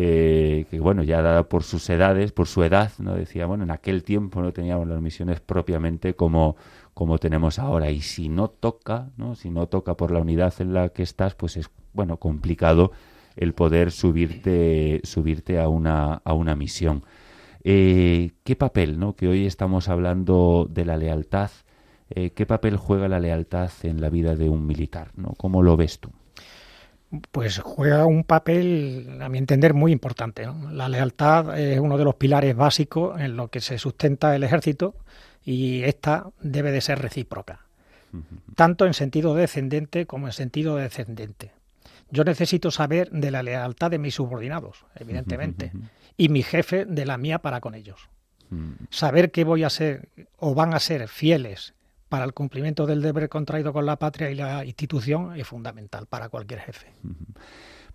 [0.00, 4.02] que bueno, ya dada por sus edades, por su edad, no decía, bueno, en aquel
[4.02, 6.56] tiempo no teníamos las misiones propiamente como,
[6.94, 7.90] como tenemos ahora.
[7.90, 9.34] Y si no toca, ¿no?
[9.34, 12.92] si no toca por la unidad en la que estás, pues es bueno complicado
[13.36, 17.04] el poder subirte, subirte a una, a una misión.
[17.64, 19.16] Eh, ¿Qué papel, no?
[19.16, 21.50] que hoy estamos hablando de la lealtad,
[22.10, 25.10] eh, qué papel juega la lealtad en la vida de un militar?
[25.16, 25.34] ¿no?
[25.36, 26.10] ¿Cómo lo ves tú?
[27.30, 30.46] Pues juega un papel, a mi entender, muy importante.
[30.70, 34.94] La lealtad es uno de los pilares básicos en lo que se sustenta el ejército
[35.44, 37.60] y esta debe de ser recíproca,
[38.56, 41.52] tanto en sentido descendente como en sentido descendente.
[42.10, 45.72] Yo necesito saber de la lealtad de mis subordinados, evidentemente,
[46.16, 48.08] y mi jefe de la mía para con ellos.
[48.90, 51.74] Saber que voy a ser o van a ser fieles
[52.14, 56.28] para el cumplimiento del deber contraído con la patria y la institución es fundamental para
[56.28, 56.86] cualquier jefe.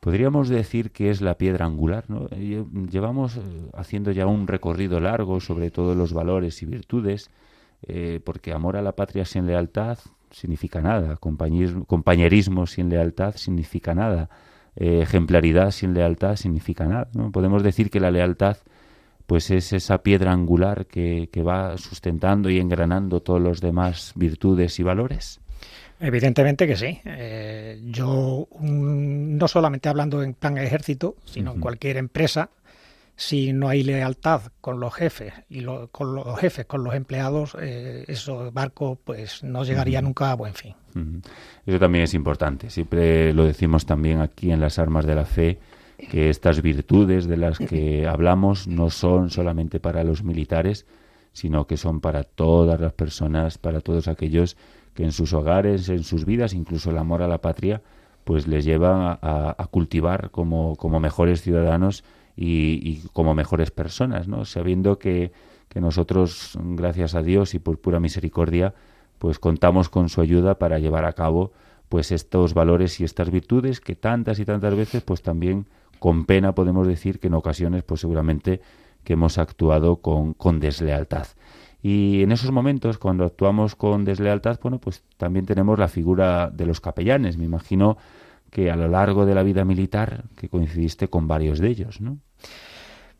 [0.01, 2.03] Podríamos decir que es la piedra angular.
[2.09, 2.27] ¿no?
[2.27, 3.39] Llevamos eh,
[3.73, 7.31] haciendo ya un recorrido largo sobre todos los valores y virtudes,
[7.87, 9.97] eh, porque amor a la patria sin lealtad
[10.31, 14.29] significa nada, compañerismo sin lealtad significa nada,
[14.75, 17.07] eh, ejemplaridad sin lealtad significa nada.
[17.13, 17.31] ¿no?
[17.31, 18.57] Podemos decir que la lealtad
[19.29, 24.79] pues es esa piedra angular que, que va sustentando y engranando todos los demás virtudes
[24.79, 25.39] y valores.
[25.99, 26.99] Evidentemente que sí.
[27.05, 32.49] Eh, yo, no solamente hablando en plan ejército, sino en cualquier empresa,
[33.15, 38.05] si no hay lealtad con los jefes y con los jefes con los empleados, eh,
[38.07, 40.73] esos barcos pues no llegaría nunca a buen fin.
[41.67, 42.71] Eso también es importante.
[42.71, 45.59] Siempre lo decimos también aquí en las armas de la fe
[46.09, 50.85] que estas virtudes de las que hablamos no son solamente para los militares,
[51.33, 54.57] sino que son para todas las personas, para todos aquellos
[54.93, 57.81] que en sus hogares, en sus vidas, incluso el amor a la patria,
[58.23, 62.03] pues les lleva a, cultivar como, como, mejores ciudadanos
[62.35, 64.45] y, como mejores personas, ¿no?
[64.45, 65.31] Sabiendo que,
[65.67, 68.73] que nosotros, gracias a Dios y por pura misericordia,
[69.17, 71.51] pues contamos con su ayuda para llevar a cabo
[71.89, 75.65] pues estos valores y estas virtudes que tantas y tantas veces pues también
[75.99, 78.61] con pena podemos decir que en ocasiones pues seguramente
[79.03, 81.27] que hemos actuado con, con deslealtad.
[81.81, 86.65] Y en esos momentos, cuando actuamos con deslealtad, bueno, pues también tenemos la figura de
[86.65, 87.37] los capellanes.
[87.37, 87.97] Me imagino
[88.49, 92.17] que a lo largo de la vida militar, que coincidiste con varios de ellos, ¿no?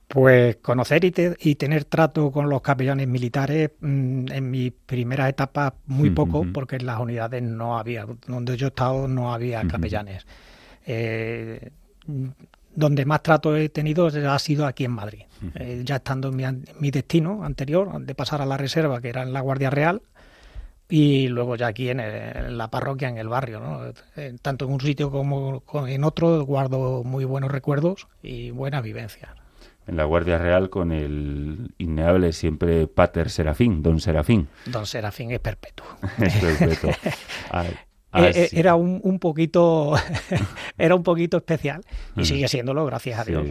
[0.10, 6.10] Pues conocer y, tener trato con los capellanes militares mm, en mi primera etapa muy
[6.10, 10.26] poco, porque en las unidades no había, donde yo he estado no había capellanes.
[10.88, 11.70] Eh,
[12.76, 15.24] donde más trato he tenido ha sido aquí en Madrid.
[15.56, 19.34] Eh, ya estando en mi, destino anterior, de pasar a la reserva, que era en
[19.34, 20.02] la Guardia Real,
[20.88, 23.60] y luego ya aquí en, la parroquia, en el barrio.
[23.60, 23.94] ¿no?
[24.16, 29.32] Eh, tanto en un sitio como en otro guardo muy buenos recuerdos y buenas vivencias.
[29.88, 34.48] En la Guardia Real con el innegable siempre Pater Serafín, Don Serafín.
[34.68, 35.86] Don Serafín es perpetuo.
[36.20, 36.92] es perpetuo.
[37.52, 37.66] Ah,
[38.14, 39.94] eh, eh, era un, un, poquito
[40.78, 41.82] era un poquito especial
[42.16, 43.48] y sigue siéndolo gracias a Dios.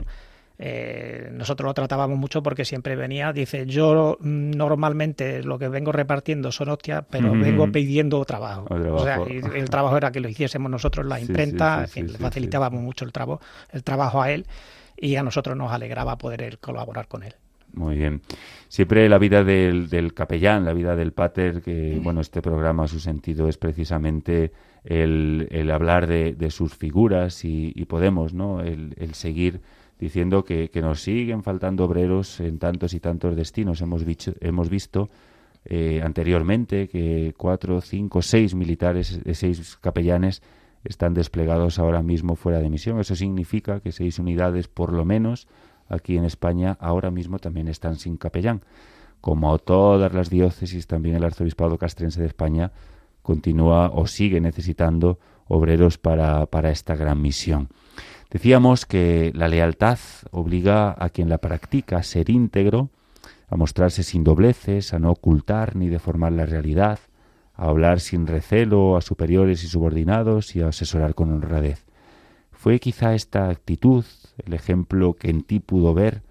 [0.61, 5.93] Eh, nosotros lo tratábamos mucho porque siempre venía dice yo mm, normalmente lo que vengo
[5.93, 9.21] repartiendo son hostias pero vengo pidiendo trabajo, o sea
[9.55, 13.13] el trabajo era que lo hiciésemos nosotros la imprenta en fin, le facilitábamos mucho el
[13.13, 13.41] trabajo
[13.71, 14.49] el trabajo a él
[14.97, 17.37] y a nosotros nos alegraba poder colaborar con él
[17.79, 18.21] muy bien.
[18.69, 23.01] Siempre la vida del, del, capellán, la vida del pater, que bueno, este programa, su
[23.01, 24.53] sentido es precisamente
[24.85, 28.61] el, el hablar de, de, sus figuras y, podemos, ¿no?
[28.61, 29.61] El, el seguir
[29.99, 33.81] diciendo que, que, nos siguen faltando obreros en tantos y tantos destinos.
[33.81, 35.09] Hemos, visto, hemos visto
[35.65, 40.43] eh, anteriormente que cuatro, cinco, seis militares, seis capellanes
[40.85, 43.01] están desplegados ahora mismo fuera de misión.
[43.01, 45.49] Eso significa que seis unidades, por lo menos,
[45.89, 48.63] aquí en España ahora mismo también están sin capellán.
[49.21, 52.73] Como todas las diócesis, también el arzobispado castrense de España
[53.23, 55.19] continúa o sigue necesitando
[55.49, 57.69] obreros para, para esta gran misión.
[58.31, 59.99] Decíamos que la lealtad
[60.31, 62.91] obliga a quien la practica a ser íntegro,
[63.49, 66.99] a mostrarse sin dobleces, a no ocultar ni deformar la realidad,
[67.55, 71.87] a hablar sin recelo a superiores y subordinados y a asesorar con honradez.
[72.53, 74.05] Fue quizá esta actitud
[74.45, 76.23] el ejemplo que en ti pudo ver,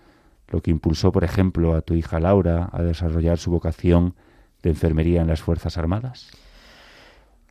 [0.49, 4.15] lo que impulsó, por ejemplo, a tu hija Laura a desarrollar su vocación
[4.63, 6.31] de enfermería en las Fuerzas Armadas?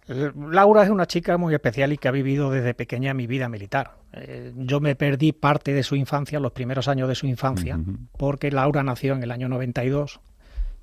[0.08, 3.48] Eh, Laura es una chica muy especial y que ha vivido desde pequeña mi vida
[3.48, 3.92] militar.
[4.12, 7.78] Eh, yo me perdí parte de su infancia, los primeros años de su infancia,
[8.16, 10.20] porque Laura nació en el año 92.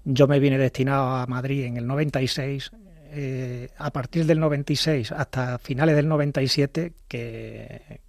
[0.06, 2.72] Yo me vine destinado a Madrid en el 96.
[3.16, 8.02] Eh, a partir del 96 hasta finales del 97, que,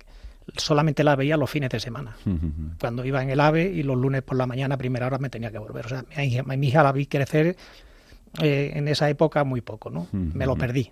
[0.56, 2.16] solamente la veía los fines de semana,
[2.78, 5.30] cuando iba en el AVE y los lunes por la mañana a primera hora me
[5.30, 5.86] tenía que volver.
[5.86, 7.56] O sea, mi hija, mi hija la vi crecer
[8.40, 10.08] eh, en esa época muy poco, ¿no?
[10.12, 10.90] Me lo perdí.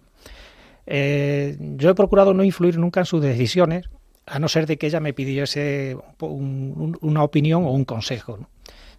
[0.86, 3.88] Eh, yo he procurado no influir nunca en sus decisiones,
[4.26, 8.38] a no ser de que ella me pidiese una opinión o un consejo.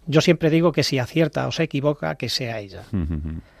[0.06, 2.82] Yo siempre digo que si acierta o se equivoca, que sea ella.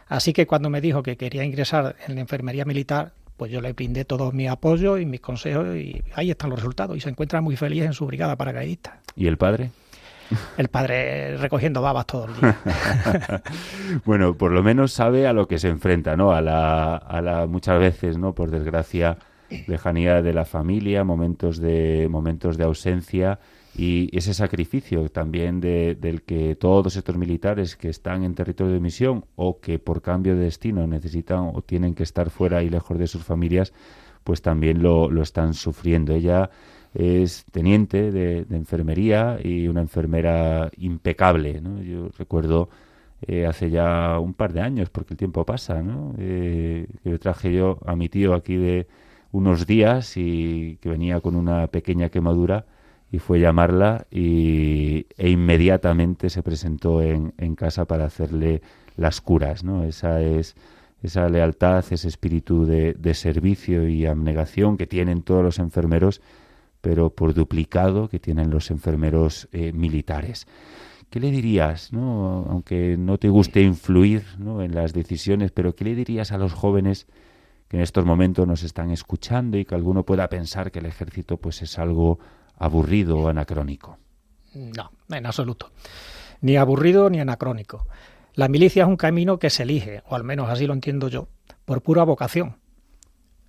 [0.06, 3.72] Así que cuando me dijo que quería ingresar en la enfermería militar, pues yo le
[3.72, 6.96] brindé todo mi apoyo y mis consejos y ahí están los resultados.
[6.96, 9.00] Y se encuentra muy feliz en su brigada paracaidista.
[9.16, 9.70] ¿Y el padre?
[10.56, 12.58] El padre recogiendo babas todo el día.
[14.04, 16.32] bueno, por lo menos sabe a lo que se enfrenta, ¿no?
[16.32, 18.34] A la, a la muchas veces, ¿no?
[18.34, 19.18] Por desgracia,
[19.66, 23.38] lejanía de la familia, momentos de momentos de ausencia
[23.76, 28.80] y ese sacrificio también de, del que todos estos militares que están en territorio de
[28.80, 32.98] misión o que por cambio de destino necesitan o tienen que estar fuera y lejos
[32.98, 33.72] de sus familias,
[34.22, 36.14] pues también lo, lo están sufriendo.
[36.14, 36.50] Ella
[36.94, 41.60] es teniente de, enfermería y una enfermera impecable.
[41.60, 41.82] ¿no?
[41.82, 42.68] Yo recuerdo
[43.22, 46.14] eh, hace ya un par de años, porque el tiempo pasa, ¿no?
[46.18, 48.86] Eh, que traje yo a mi tío aquí de
[49.32, 52.66] unos días y que venía con una pequeña quemadura
[53.14, 58.60] y fue llamarla y, e inmediatamente se presentó en, en casa para hacerle
[58.96, 59.84] las curas, ¿no?
[59.84, 60.56] Esa es
[61.02, 66.22] esa lealtad, ese espíritu de, de, servicio y abnegación que tienen todos los enfermeros,
[66.80, 70.46] pero por duplicado que tienen los enfermeros eh, militares.
[71.10, 72.46] ¿Qué le dirías, ¿no?
[72.48, 74.62] aunque no te guste influir ¿no?
[74.62, 77.06] en las decisiones, pero qué le dirías a los jóvenes
[77.68, 81.36] que en estos momentos nos están escuchando y que alguno pueda pensar que el ejército
[81.36, 82.18] pues es algo
[82.56, 83.98] aburrido o anacrónico.
[84.54, 85.70] No, en absoluto.
[86.40, 87.86] Ni aburrido ni anacrónico.
[88.34, 91.28] La milicia es un camino que se elige, o al menos así lo entiendo yo,
[91.64, 92.56] por pura vocación.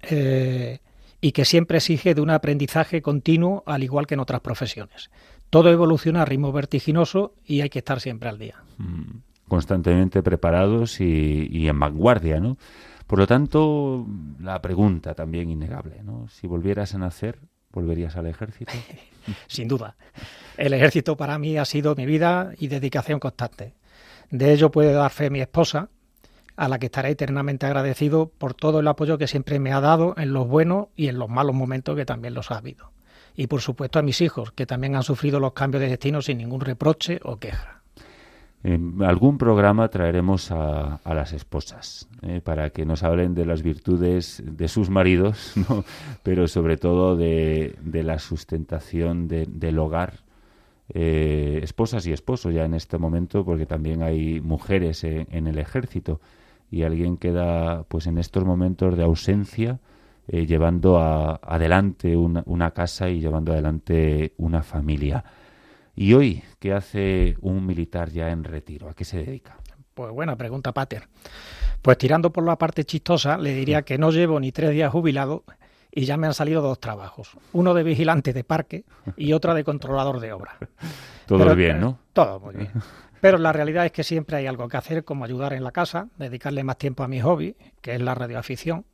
[0.01, 0.80] Eh,
[1.22, 5.10] y que siempre exige de un aprendizaje continuo, al igual que en otras profesiones.
[5.49, 8.64] Todo evoluciona a ritmo vertiginoso y hay que estar siempre al día.
[8.78, 12.58] Mm, constantemente preparados y, y en vanguardia, ¿no?
[13.08, 14.06] Por lo tanto,
[14.39, 16.28] la pregunta también innegable, ¿no?
[16.28, 17.39] Si volvieras a nacer,
[17.76, 18.71] ¿Volverías al ejército?
[19.47, 19.97] Sin duda.
[20.55, 23.73] El ejército para mí ha sido mi vida y dedicación constante.
[24.32, 25.89] De ello puede dar fe mi esposa,
[26.55, 30.15] a la que estaré eternamente agradecido por todo el apoyo que siempre me ha dado
[30.17, 32.93] en los buenos y en los malos momentos que también los ha habido.
[33.36, 36.38] Y por supuesto a mis hijos, que también han sufrido los cambios de destino sin
[36.38, 37.82] ningún reproche o queja.
[38.66, 44.41] En algún programa traeremos a, las esposas eh, para que nos hablen de las virtudes
[44.43, 45.53] de sus maridos,
[46.24, 50.13] pero sobre todo de, la sustentación del hogar.
[50.89, 56.20] Eh, esposas y esposos ya en este momento, porque también hay mujeres en, el ejército
[56.72, 59.78] y alguien queda pues en estos momentos de ausencia
[60.28, 65.24] eh, llevando adelante una casa y llevando adelante una familia.
[65.97, 68.89] ¿Y hoy qué hace un militar ya en retiro?
[68.89, 69.57] ¿A qué se dedica?
[69.93, 71.07] Pues buena pregunta, Pater.
[71.81, 75.45] Pues tirando por la parte chistosa, le diría que no llevo ni tres días jubilado
[75.89, 77.37] y ya me han salido dos trabajos.
[77.53, 78.83] Uno de vigilante de parque
[79.15, 80.57] y otro de controlador de obra.
[81.27, 81.97] Todo bien, ¿no?
[82.11, 82.71] Todo muy bien.
[83.21, 86.09] Pero la realidad es que siempre hay algo que hacer, como ayudar en la casa,
[86.17, 88.85] dedicarle más tiempo a mi hobby, que es la radioafición,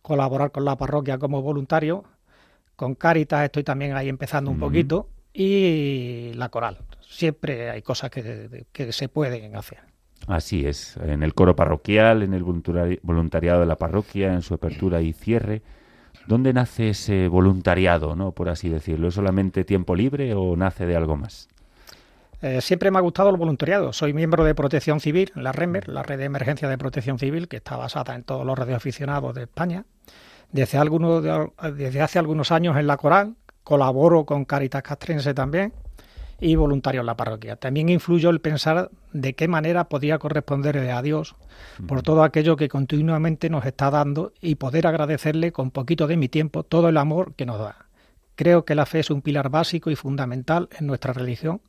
[0.00, 2.04] colaborar con la parroquia como voluntario.
[2.76, 6.78] Con Caritas estoy también ahí empezando un poquito y la coral.
[7.00, 9.78] Siempre hay cosas que, se pueden hacer.
[10.26, 15.02] Así es, en el coro parroquial, en el voluntariado de la parroquia, en su apertura
[15.02, 15.62] y cierre.
[16.26, 19.08] ¿Dónde nace ese voluntariado, no, por así decirlo?
[19.08, 21.48] ¿Es solamente tiempo libre o nace de algo más?
[22.42, 23.92] Eh, siempre me ha gustado el voluntariado.
[23.92, 27.58] Soy miembro de Protección Civil, la REMER, la Red de Emergencia de Protección Civil, que
[27.58, 29.84] está basada en todos los radioaficionados de España.
[30.50, 31.22] Desde, algunos,
[31.74, 33.36] desde hace algunos años en la Coral,
[33.66, 35.72] colaboro con Caritas Castrense también
[36.40, 37.56] y voluntario en la parroquia.
[37.56, 41.34] También influyó el pensar de qué manera podía corresponderle a Dios
[41.88, 46.28] por todo aquello que continuamente nos está dando y poder agradecerle con poquito de mi
[46.28, 47.88] tiempo todo el amor que nos da.
[48.36, 51.60] Creo que la fe es un pilar básico y fundamental en nuestra religión.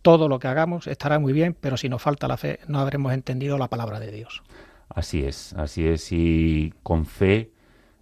[0.00, 3.12] Todo lo que hagamos estará muy bien, pero si nos falta la fe no habremos
[3.12, 4.42] entendido la palabra de Dios.
[4.88, 7.50] Así es, así es, y con fe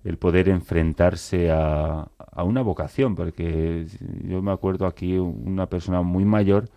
[0.06, 2.06] el poder enfrentarse a,
[2.36, 3.86] a una vocación, porque
[4.22, 6.68] yo me acuerdo aquí una persona muy mayor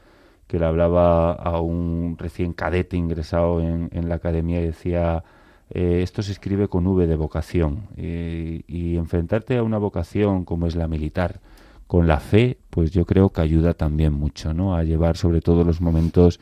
[0.48, 5.24] que le hablaba a un recién cadete ingresado en, la academia y decía,
[5.70, 10.76] eh, esto se escribe con V de vocación, y enfrentarte a una vocación como es
[10.76, 11.42] la militar,
[11.86, 14.76] con la fe, pues yo creo que ayuda también mucho, ¿no?
[14.76, 16.40] A llevar sobre todo los momentos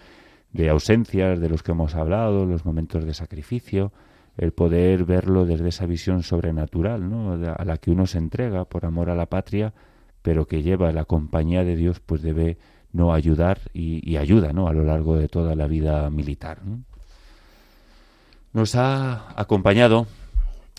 [0.53, 3.91] de ausencias de los que hemos hablado, los momentos de sacrificio,
[4.38, 7.33] el poder verlo desde esa visión sobrenatural, ¿no?
[7.33, 9.73] a la que uno se entrega por amor a la patria,
[10.21, 12.57] pero que lleva la compañía de Dios, pues debe
[12.93, 14.67] no ayudar y, ayuda, ¿no?
[14.67, 16.59] A lo largo de toda la vida militar.
[18.53, 20.07] Nos ha acompañado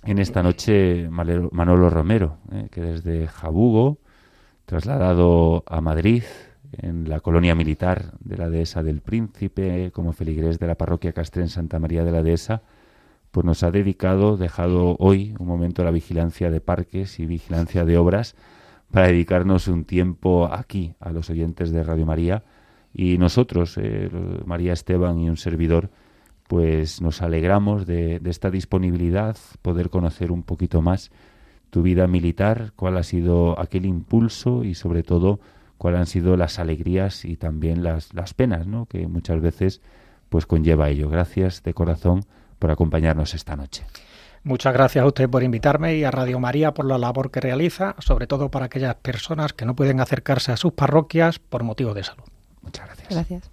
[0.04, 2.68] en esta noche Manolo Romero, ¿eh?
[2.70, 3.98] que desde Jabugo,
[4.66, 6.22] trasladado a Madrid,
[6.72, 11.48] en la colonia militar de la Dehesa del Príncipe, como feligrés de la parroquia Castrén
[11.48, 12.62] Santa María de la Dehesa,
[13.30, 17.98] pues nos ha dedicado, dejado hoy un momento la vigilancia de parques y vigilancia de
[17.98, 18.36] obras
[18.90, 22.44] para dedicarnos un tiempo aquí a los oyentes de Radio María
[22.94, 24.10] y nosotros, eh,
[24.44, 25.90] María Esteban y un servidor,
[26.46, 31.10] pues nos alegramos de, de, esta disponibilidad, poder conocer un poquito más
[31.70, 35.38] tu vida militar, cuál ha sido aquel impulso y sobre todo
[35.76, 38.86] cuáles han sido las alegrías y también las, las penas, ¿no?
[38.86, 39.80] que muchas veces
[40.28, 41.08] pues conlleva ello.
[41.08, 42.24] Gracias de corazón
[42.58, 43.84] por acompañarnos esta noche.
[44.44, 47.96] Muchas gracias a usted por invitarme y a Radio María por la labor que realiza,
[47.98, 52.04] sobre todo para aquellas personas que no pueden acercarse a sus parroquias por motivo de
[52.04, 52.24] salud.
[52.62, 53.10] Muchas gracias.
[53.10, 53.50] Gracias.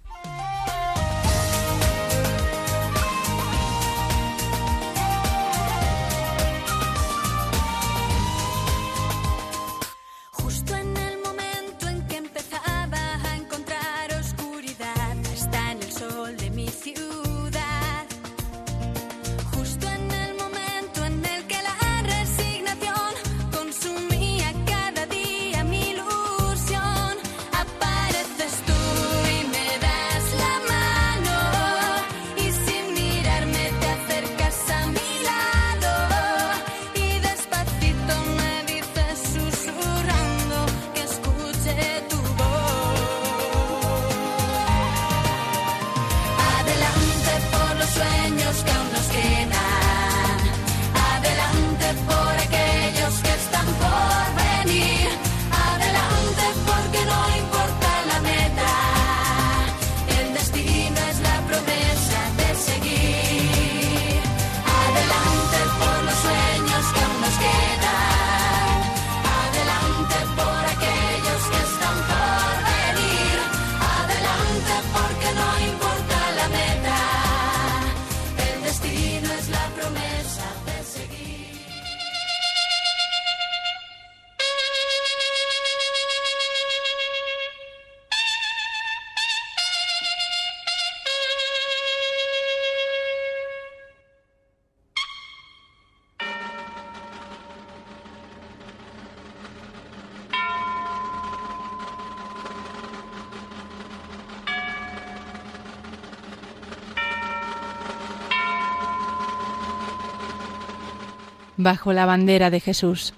[111.66, 113.12] Bajo la bandera de Jesús.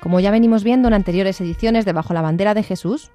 [0.00, 3.12] Como ya venimos viendo en anteriores ediciones de Bajo la bandera de Jesús,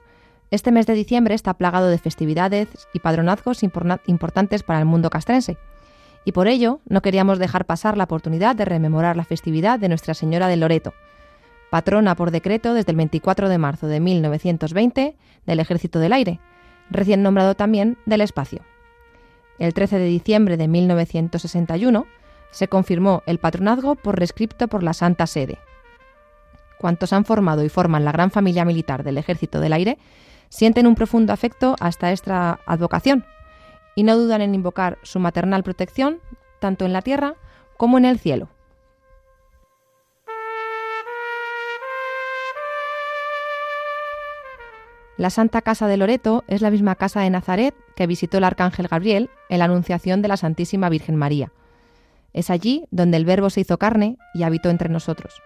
[0.52, 5.58] este mes de diciembre está plagado de festividades y padronazgos importantes para el mundo castrense.
[6.24, 10.14] Y por ello no queríamos dejar pasar la oportunidad de rememorar la festividad de Nuestra
[10.14, 10.94] Señora del Loreto,
[11.70, 15.16] patrona por decreto desde el 24 de marzo de 1920
[15.46, 16.40] del Ejército del Aire,
[16.90, 18.62] recién nombrado también del Espacio.
[19.60, 22.06] El 13 de diciembre de 1961
[22.52, 25.58] se confirmó el patronazgo por rescripto por la Santa Sede.
[26.78, 29.98] Cuantos han formado y forman la gran familia militar del Ejército del Aire
[30.50, 33.26] sienten un profundo afecto hasta esta advocación
[33.96, 36.20] y no dudan en invocar su maternal protección
[36.60, 37.36] tanto en la tierra
[37.78, 38.50] como en el cielo.
[45.18, 48.88] La Santa Casa de Loreto es la misma casa de Nazaret que visitó el arcángel
[48.88, 51.52] Gabriel en la Anunciación de la Santísima Virgen María.
[52.34, 55.42] Es allí donde el Verbo se hizo carne y habitó entre nosotros.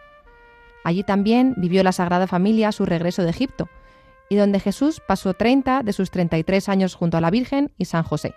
[0.83, 3.69] Allí también vivió la Sagrada Familia su regreso de Egipto,
[4.27, 8.03] y donde Jesús pasó 30 de sus 33 años junto a la Virgen y San
[8.03, 8.33] José.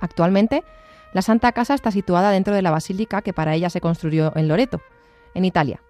[0.00, 0.64] Actualmente,
[1.12, 4.48] la Santa Casa está situada dentro de la basílica que para ella se construyó en
[4.48, 4.80] Loreto,
[5.34, 5.80] en Italia.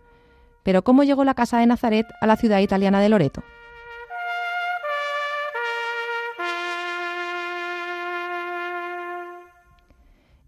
[0.65, 3.43] Pero ¿cómo llegó la Casa de Nazaret a la ciudad italiana de Loreto?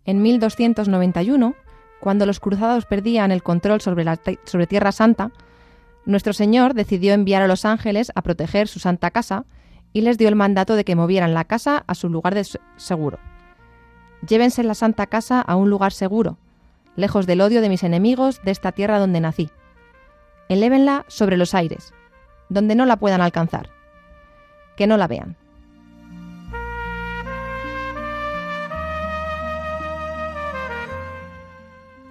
[0.06, 1.54] En 1291,
[2.00, 5.30] cuando los cruzados perdían el control sobre, la, Tierra Santa,
[6.04, 9.46] nuestro Señor decidió enviar a los ángeles a proteger su santa casa
[9.94, 12.46] y les dio el mandato de que movieran la casa a su lugar de
[12.76, 13.18] seguro.
[14.26, 16.36] Llévense la santa casa a un lugar seguro,
[16.96, 19.50] lejos del odio de mis enemigos de esta tierra donde nací.
[20.48, 21.94] Elévenla sobre los aires,
[22.50, 23.70] donde no la puedan alcanzar.
[24.76, 25.36] Que no la vean.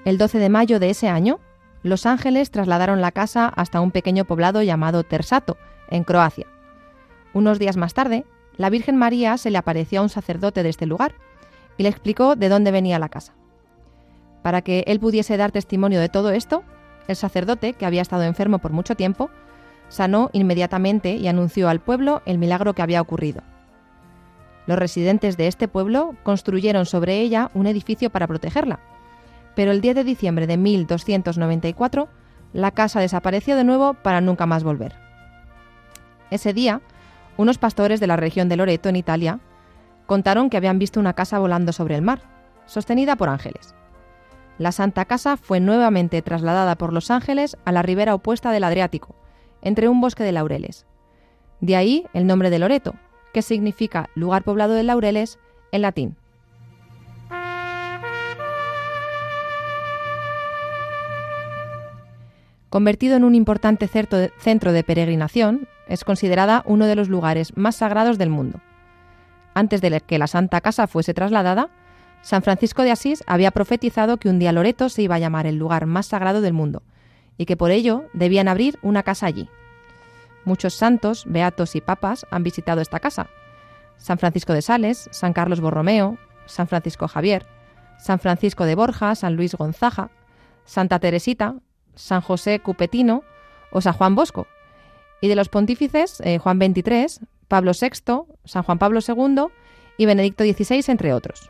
[0.06, 1.40] El 12 de mayo de ese año,
[1.82, 5.58] los ángeles trasladaron la casa hasta un pequeño poblado llamado Tersato,
[5.90, 6.48] en Croacia.
[7.34, 8.26] Unos días más tarde,
[8.58, 11.14] la Virgen María se le apareció a un sacerdote de este lugar
[11.78, 13.34] y le explicó de dónde venía la casa.
[14.42, 16.64] Para que él pudiese dar testimonio de todo esto,
[17.08, 19.30] el sacerdote, que había estado enfermo por mucho tiempo,
[19.88, 23.42] sanó inmediatamente y anunció al pueblo el milagro que había ocurrido.
[24.68, 28.80] Los residentes de este pueblo construyeron sobre ella un edificio para protegerla,
[29.56, 32.10] pero el 10 de diciembre de 1294
[32.54, 34.96] la casa desapareció de nuevo para nunca más volver.
[36.30, 36.82] Ese día,
[37.36, 39.40] unos pastores de la región de Loreto, en Italia,
[40.06, 42.22] contaron que habían visto una casa volando sobre el mar,
[42.66, 43.76] sostenida por ángeles.
[44.60, 49.16] La Santa Casa fue nuevamente trasladada por los ángeles a la ribera opuesta del Adriático,
[49.62, 50.86] entre un bosque de laureles.
[51.60, 52.94] De ahí el nombre de Loreto,
[53.34, 55.40] que significa lugar poblado de laureles
[55.72, 56.18] en latín.
[62.74, 68.18] Convertido en un importante centro de peregrinación, es considerada uno de los lugares más sagrados
[68.18, 68.62] del mundo.
[69.54, 71.70] Antes de que la Santa Casa fuese trasladada,
[72.24, 75.58] San Francisco de Asís había profetizado que un día Loreto se iba a llamar el
[75.58, 76.82] lugar más sagrado del mundo
[77.38, 79.50] y que por ello debían abrir una casa allí.
[80.44, 83.28] Muchos santos, beatos y papas han visitado esta casa.
[83.98, 86.18] San Francisco de Sales, San Carlos Borromeo,
[86.48, 87.46] San Francisco Javier,
[88.00, 90.10] San Francisco de Borja, San Luis Gonzaga,
[90.66, 91.58] Santa Teresita,
[91.96, 93.24] San José Cupetino
[93.72, 94.48] o San Juan Bosco.
[95.22, 99.46] Y de los pontífices, eh, Juan XXIII, Pablo VI, San Juan Pablo II
[99.98, 101.50] y Benedicto XVI, entre otros.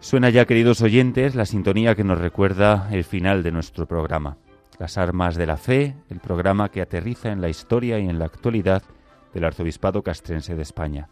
[0.00, 4.36] Suena ya, queridos oyentes, la sintonía que nos recuerda el final de nuestro programa.
[4.78, 8.24] Las Armas de la Fe, el programa que aterriza en la historia y en la
[8.24, 8.82] actualidad
[9.32, 11.08] del Arzobispado Castrense de España,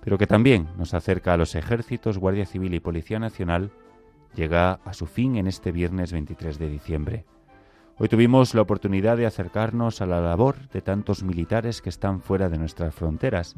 [0.00, 3.72] pero que también nos acerca a los ejércitos, Guardia Civil y Policía Nacional,
[4.36, 7.24] llega a su fin en este viernes 23 de diciembre.
[7.98, 12.48] Hoy tuvimos la oportunidad de acercarnos a la labor de tantos militares que están fuera
[12.48, 13.56] de nuestras fronteras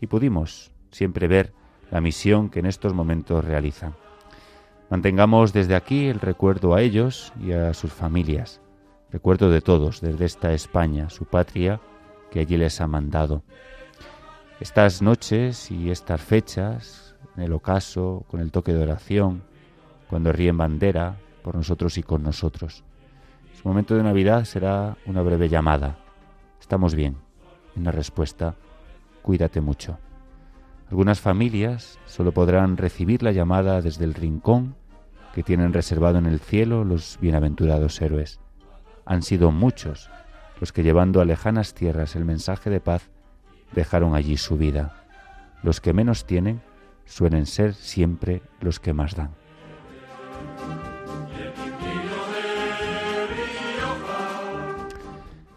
[0.00, 1.52] y pudimos siempre ver
[1.90, 3.94] la misión que en estos momentos realizan.
[4.88, 8.62] Mantengamos desde aquí el recuerdo a ellos y a sus familias
[9.10, 11.80] recuerdo de todos desde esta España, su patria,
[12.30, 13.42] que allí les ha mandado.
[14.60, 19.42] Estas noches y estas fechas, en el ocaso, con el toque de oración,
[20.08, 22.84] cuando ríen bandera por nosotros y con nosotros.
[23.60, 25.98] Su momento de Navidad será una breve llamada.
[26.60, 27.16] Estamos bien,
[27.76, 28.54] una respuesta
[29.26, 29.98] cuídate mucho.
[30.88, 34.76] Algunas familias solo podrán recibir la llamada desde el rincón
[35.34, 38.38] que tienen reservado en el cielo los bienaventurados héroes.
[39.06, 40.10] Han sido muchos
[40.60, 43.08] los que llevando a lejanas tierras el mensaje de paz
[43.72, 45.04] dejaron allí su vida.
[45.62, 46.60] Los que menos tienen
[47.04, 49.30] suelen ser siempre los que más dan.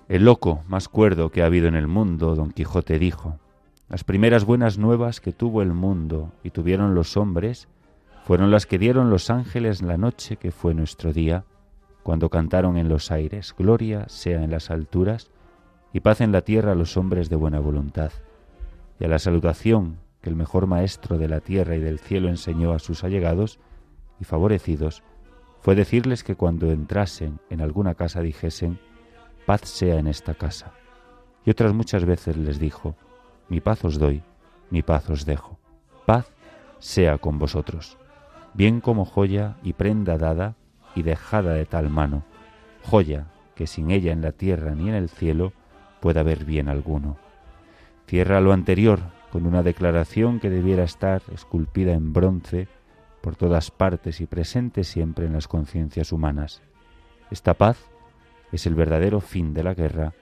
[0.08, 3.38] El loco más cuerdo que ha habido en el mundo, don Quijote dijo,
[3.90, 7.68] las primeras buenas nuevas que tuvo el mundo y tuvieron los hombres
[8.26, 11.46] fueron las que dieron los ángeles la noche que fue nuestro día,
[12.04, 15.30] cuando cantaron en los aires, Gloria sea en las alturas
[15.94, 18.12] y paz en la tierra a los hombres de buena voluntad.
[19.00, 22.74] Y a la salutación que el mejor maestro de la tierra y del cielo enseñó
[22.74, 23.60] a sus allegados
[24.20, 25.04] y favorecidos,
[25.62, 28.80] fue decirles que cuando entrasen en alguna casa dijesen,
[29.46, 30.74] paz sea en esta casa.
[31.46, 32.96] Y otras muchas veces les dijo,
[33.50, 34.24] mi paz os doy,
[34.70, 35.58] mi paz os dejo.
[36.06, 36.32] Paz
[36.80, 37.98] sea con vosotros,
[38.54, 40.56] bien como joya y prenda dada
[40.96, 42.24] y dejada de tal mano,
[42.84, 45.54] joya que sin ella en la tierra ni en el cielo
[46.00, 47.18] pueda haber bien alguno.
[48.08, 49.00] Cierra lo anterior
[49.32, 52.68] con una declaración que debiera estar esculpida en bronce
[53.22, 56.62] por todas partes y presente siempre en las conciencias humanas.
[57.32, 57.90] Esta paz
[58.52, 60.14] es el verdadero fin de la guerra,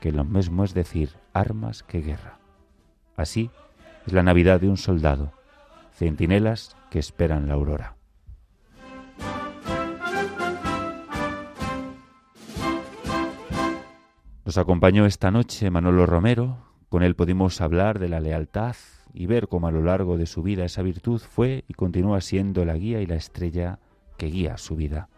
[0.00, 2.38] que lo mismo es decir armas que guerra.
[3.16, 3.50] Así
[4.06, 5.32] es la Navidad de un soldado,
[5.94, 7.96] centinelas que esperan la aurora.
[14.44, 18.74] Nos acompañó esta noche Manolo Romero, con él pudimos hablar de la lealtad
[19.14, 22.64] y ver cómo a lo largo de su vida esa virtud fue y continúa siendo
[22.64, 23.78] la guía y la estrella
[24.16, 25.08] que guía su vida.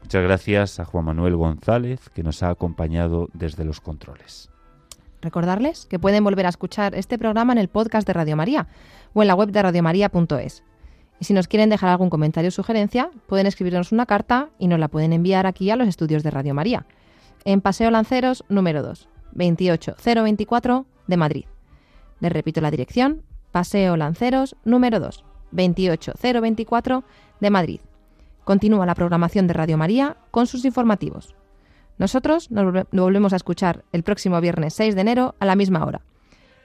[0.00, 4.48] Muchas gracias a Juan Manuel González, que nos ha acompañado desde los controles.
[5.20, 8.68] Recordarles que pueden volver a escuchar este programa en el podcast de Radio María
[9.12, 10.64] o en la web de radiomaria.es.
[11.20, 14.80] Y si nos quieren dejar algún comentario o sugerencia, pueden escribirnos una carta y nos
[14.80, 16.86] la pueden enviar aquí a los estudios de Radio María,
[17.44, 21.44] en Paseo Lanceros número 2, 28024 de Madrid.
[22.20, 27.04] Les repito la dirección, Paseo Lanceros número 2, 28024
[27.40, 27.80] de Madrid.
[28.44, 31.34] Continúa la programación de Radio María con sus informativos.
[31.98, 36.00] Nosotros nos volvemos a escuchar el próximo viernes 6 de enero a la misma hora.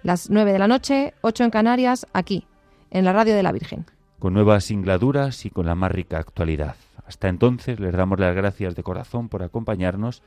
[0.03, 2.47] Las 9 de la noche, 8 en Canarias, aquí,
[2.91, 3.85] en la Radio de la Virgen.
[4.19, 6.75] Con nuevas singladuras y con la más rica actualidad.
[7.05, 10.23] Hasta entonces les damos las gracias de corazón por acompañarnos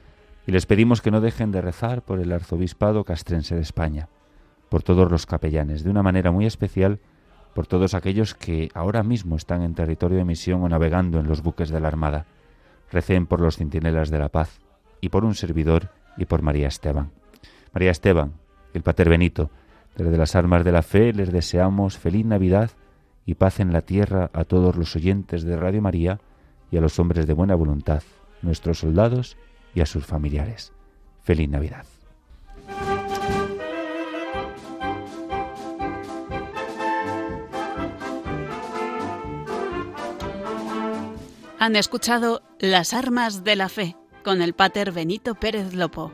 [0.47, 4.09] y les pedimos que no dejen de rezar por el arzobispado castrense de España,
[4.69, 6.99] por todos los capellanes, de una manera muy especial
[7.55, 11.43] por todos aquellos que ahora mismo están en territorio de misión o navegando en los
[11.43, 12.27] buques de la Armada.
[12.93, 14.61] Recen por los centinelas de la paz
[15.01, 17.11] y por un servidor y por María Esteban.
[17.73, 18.35] María Esteban,
[18.73, 19.51] el Pater Benito,
[19.97, 22.71] desde las armas de la fe les deseamos feliz Navidad
[23.27, 26.21] y paz en la tierra a todos los oyentes de Radio María
[26.71, 28.03] y a los hombres de buena voluntad,
[28.43, 29.37] nuestros soldados
[29.75, 30.73] y a sus familiares.
[31.23, 31.85] Feliz Navidad.
[41.59, 43.95] Han escuchado Las Armas de la Fe
[44.25, 46.11] con el Pater Benito Pérez Lopo.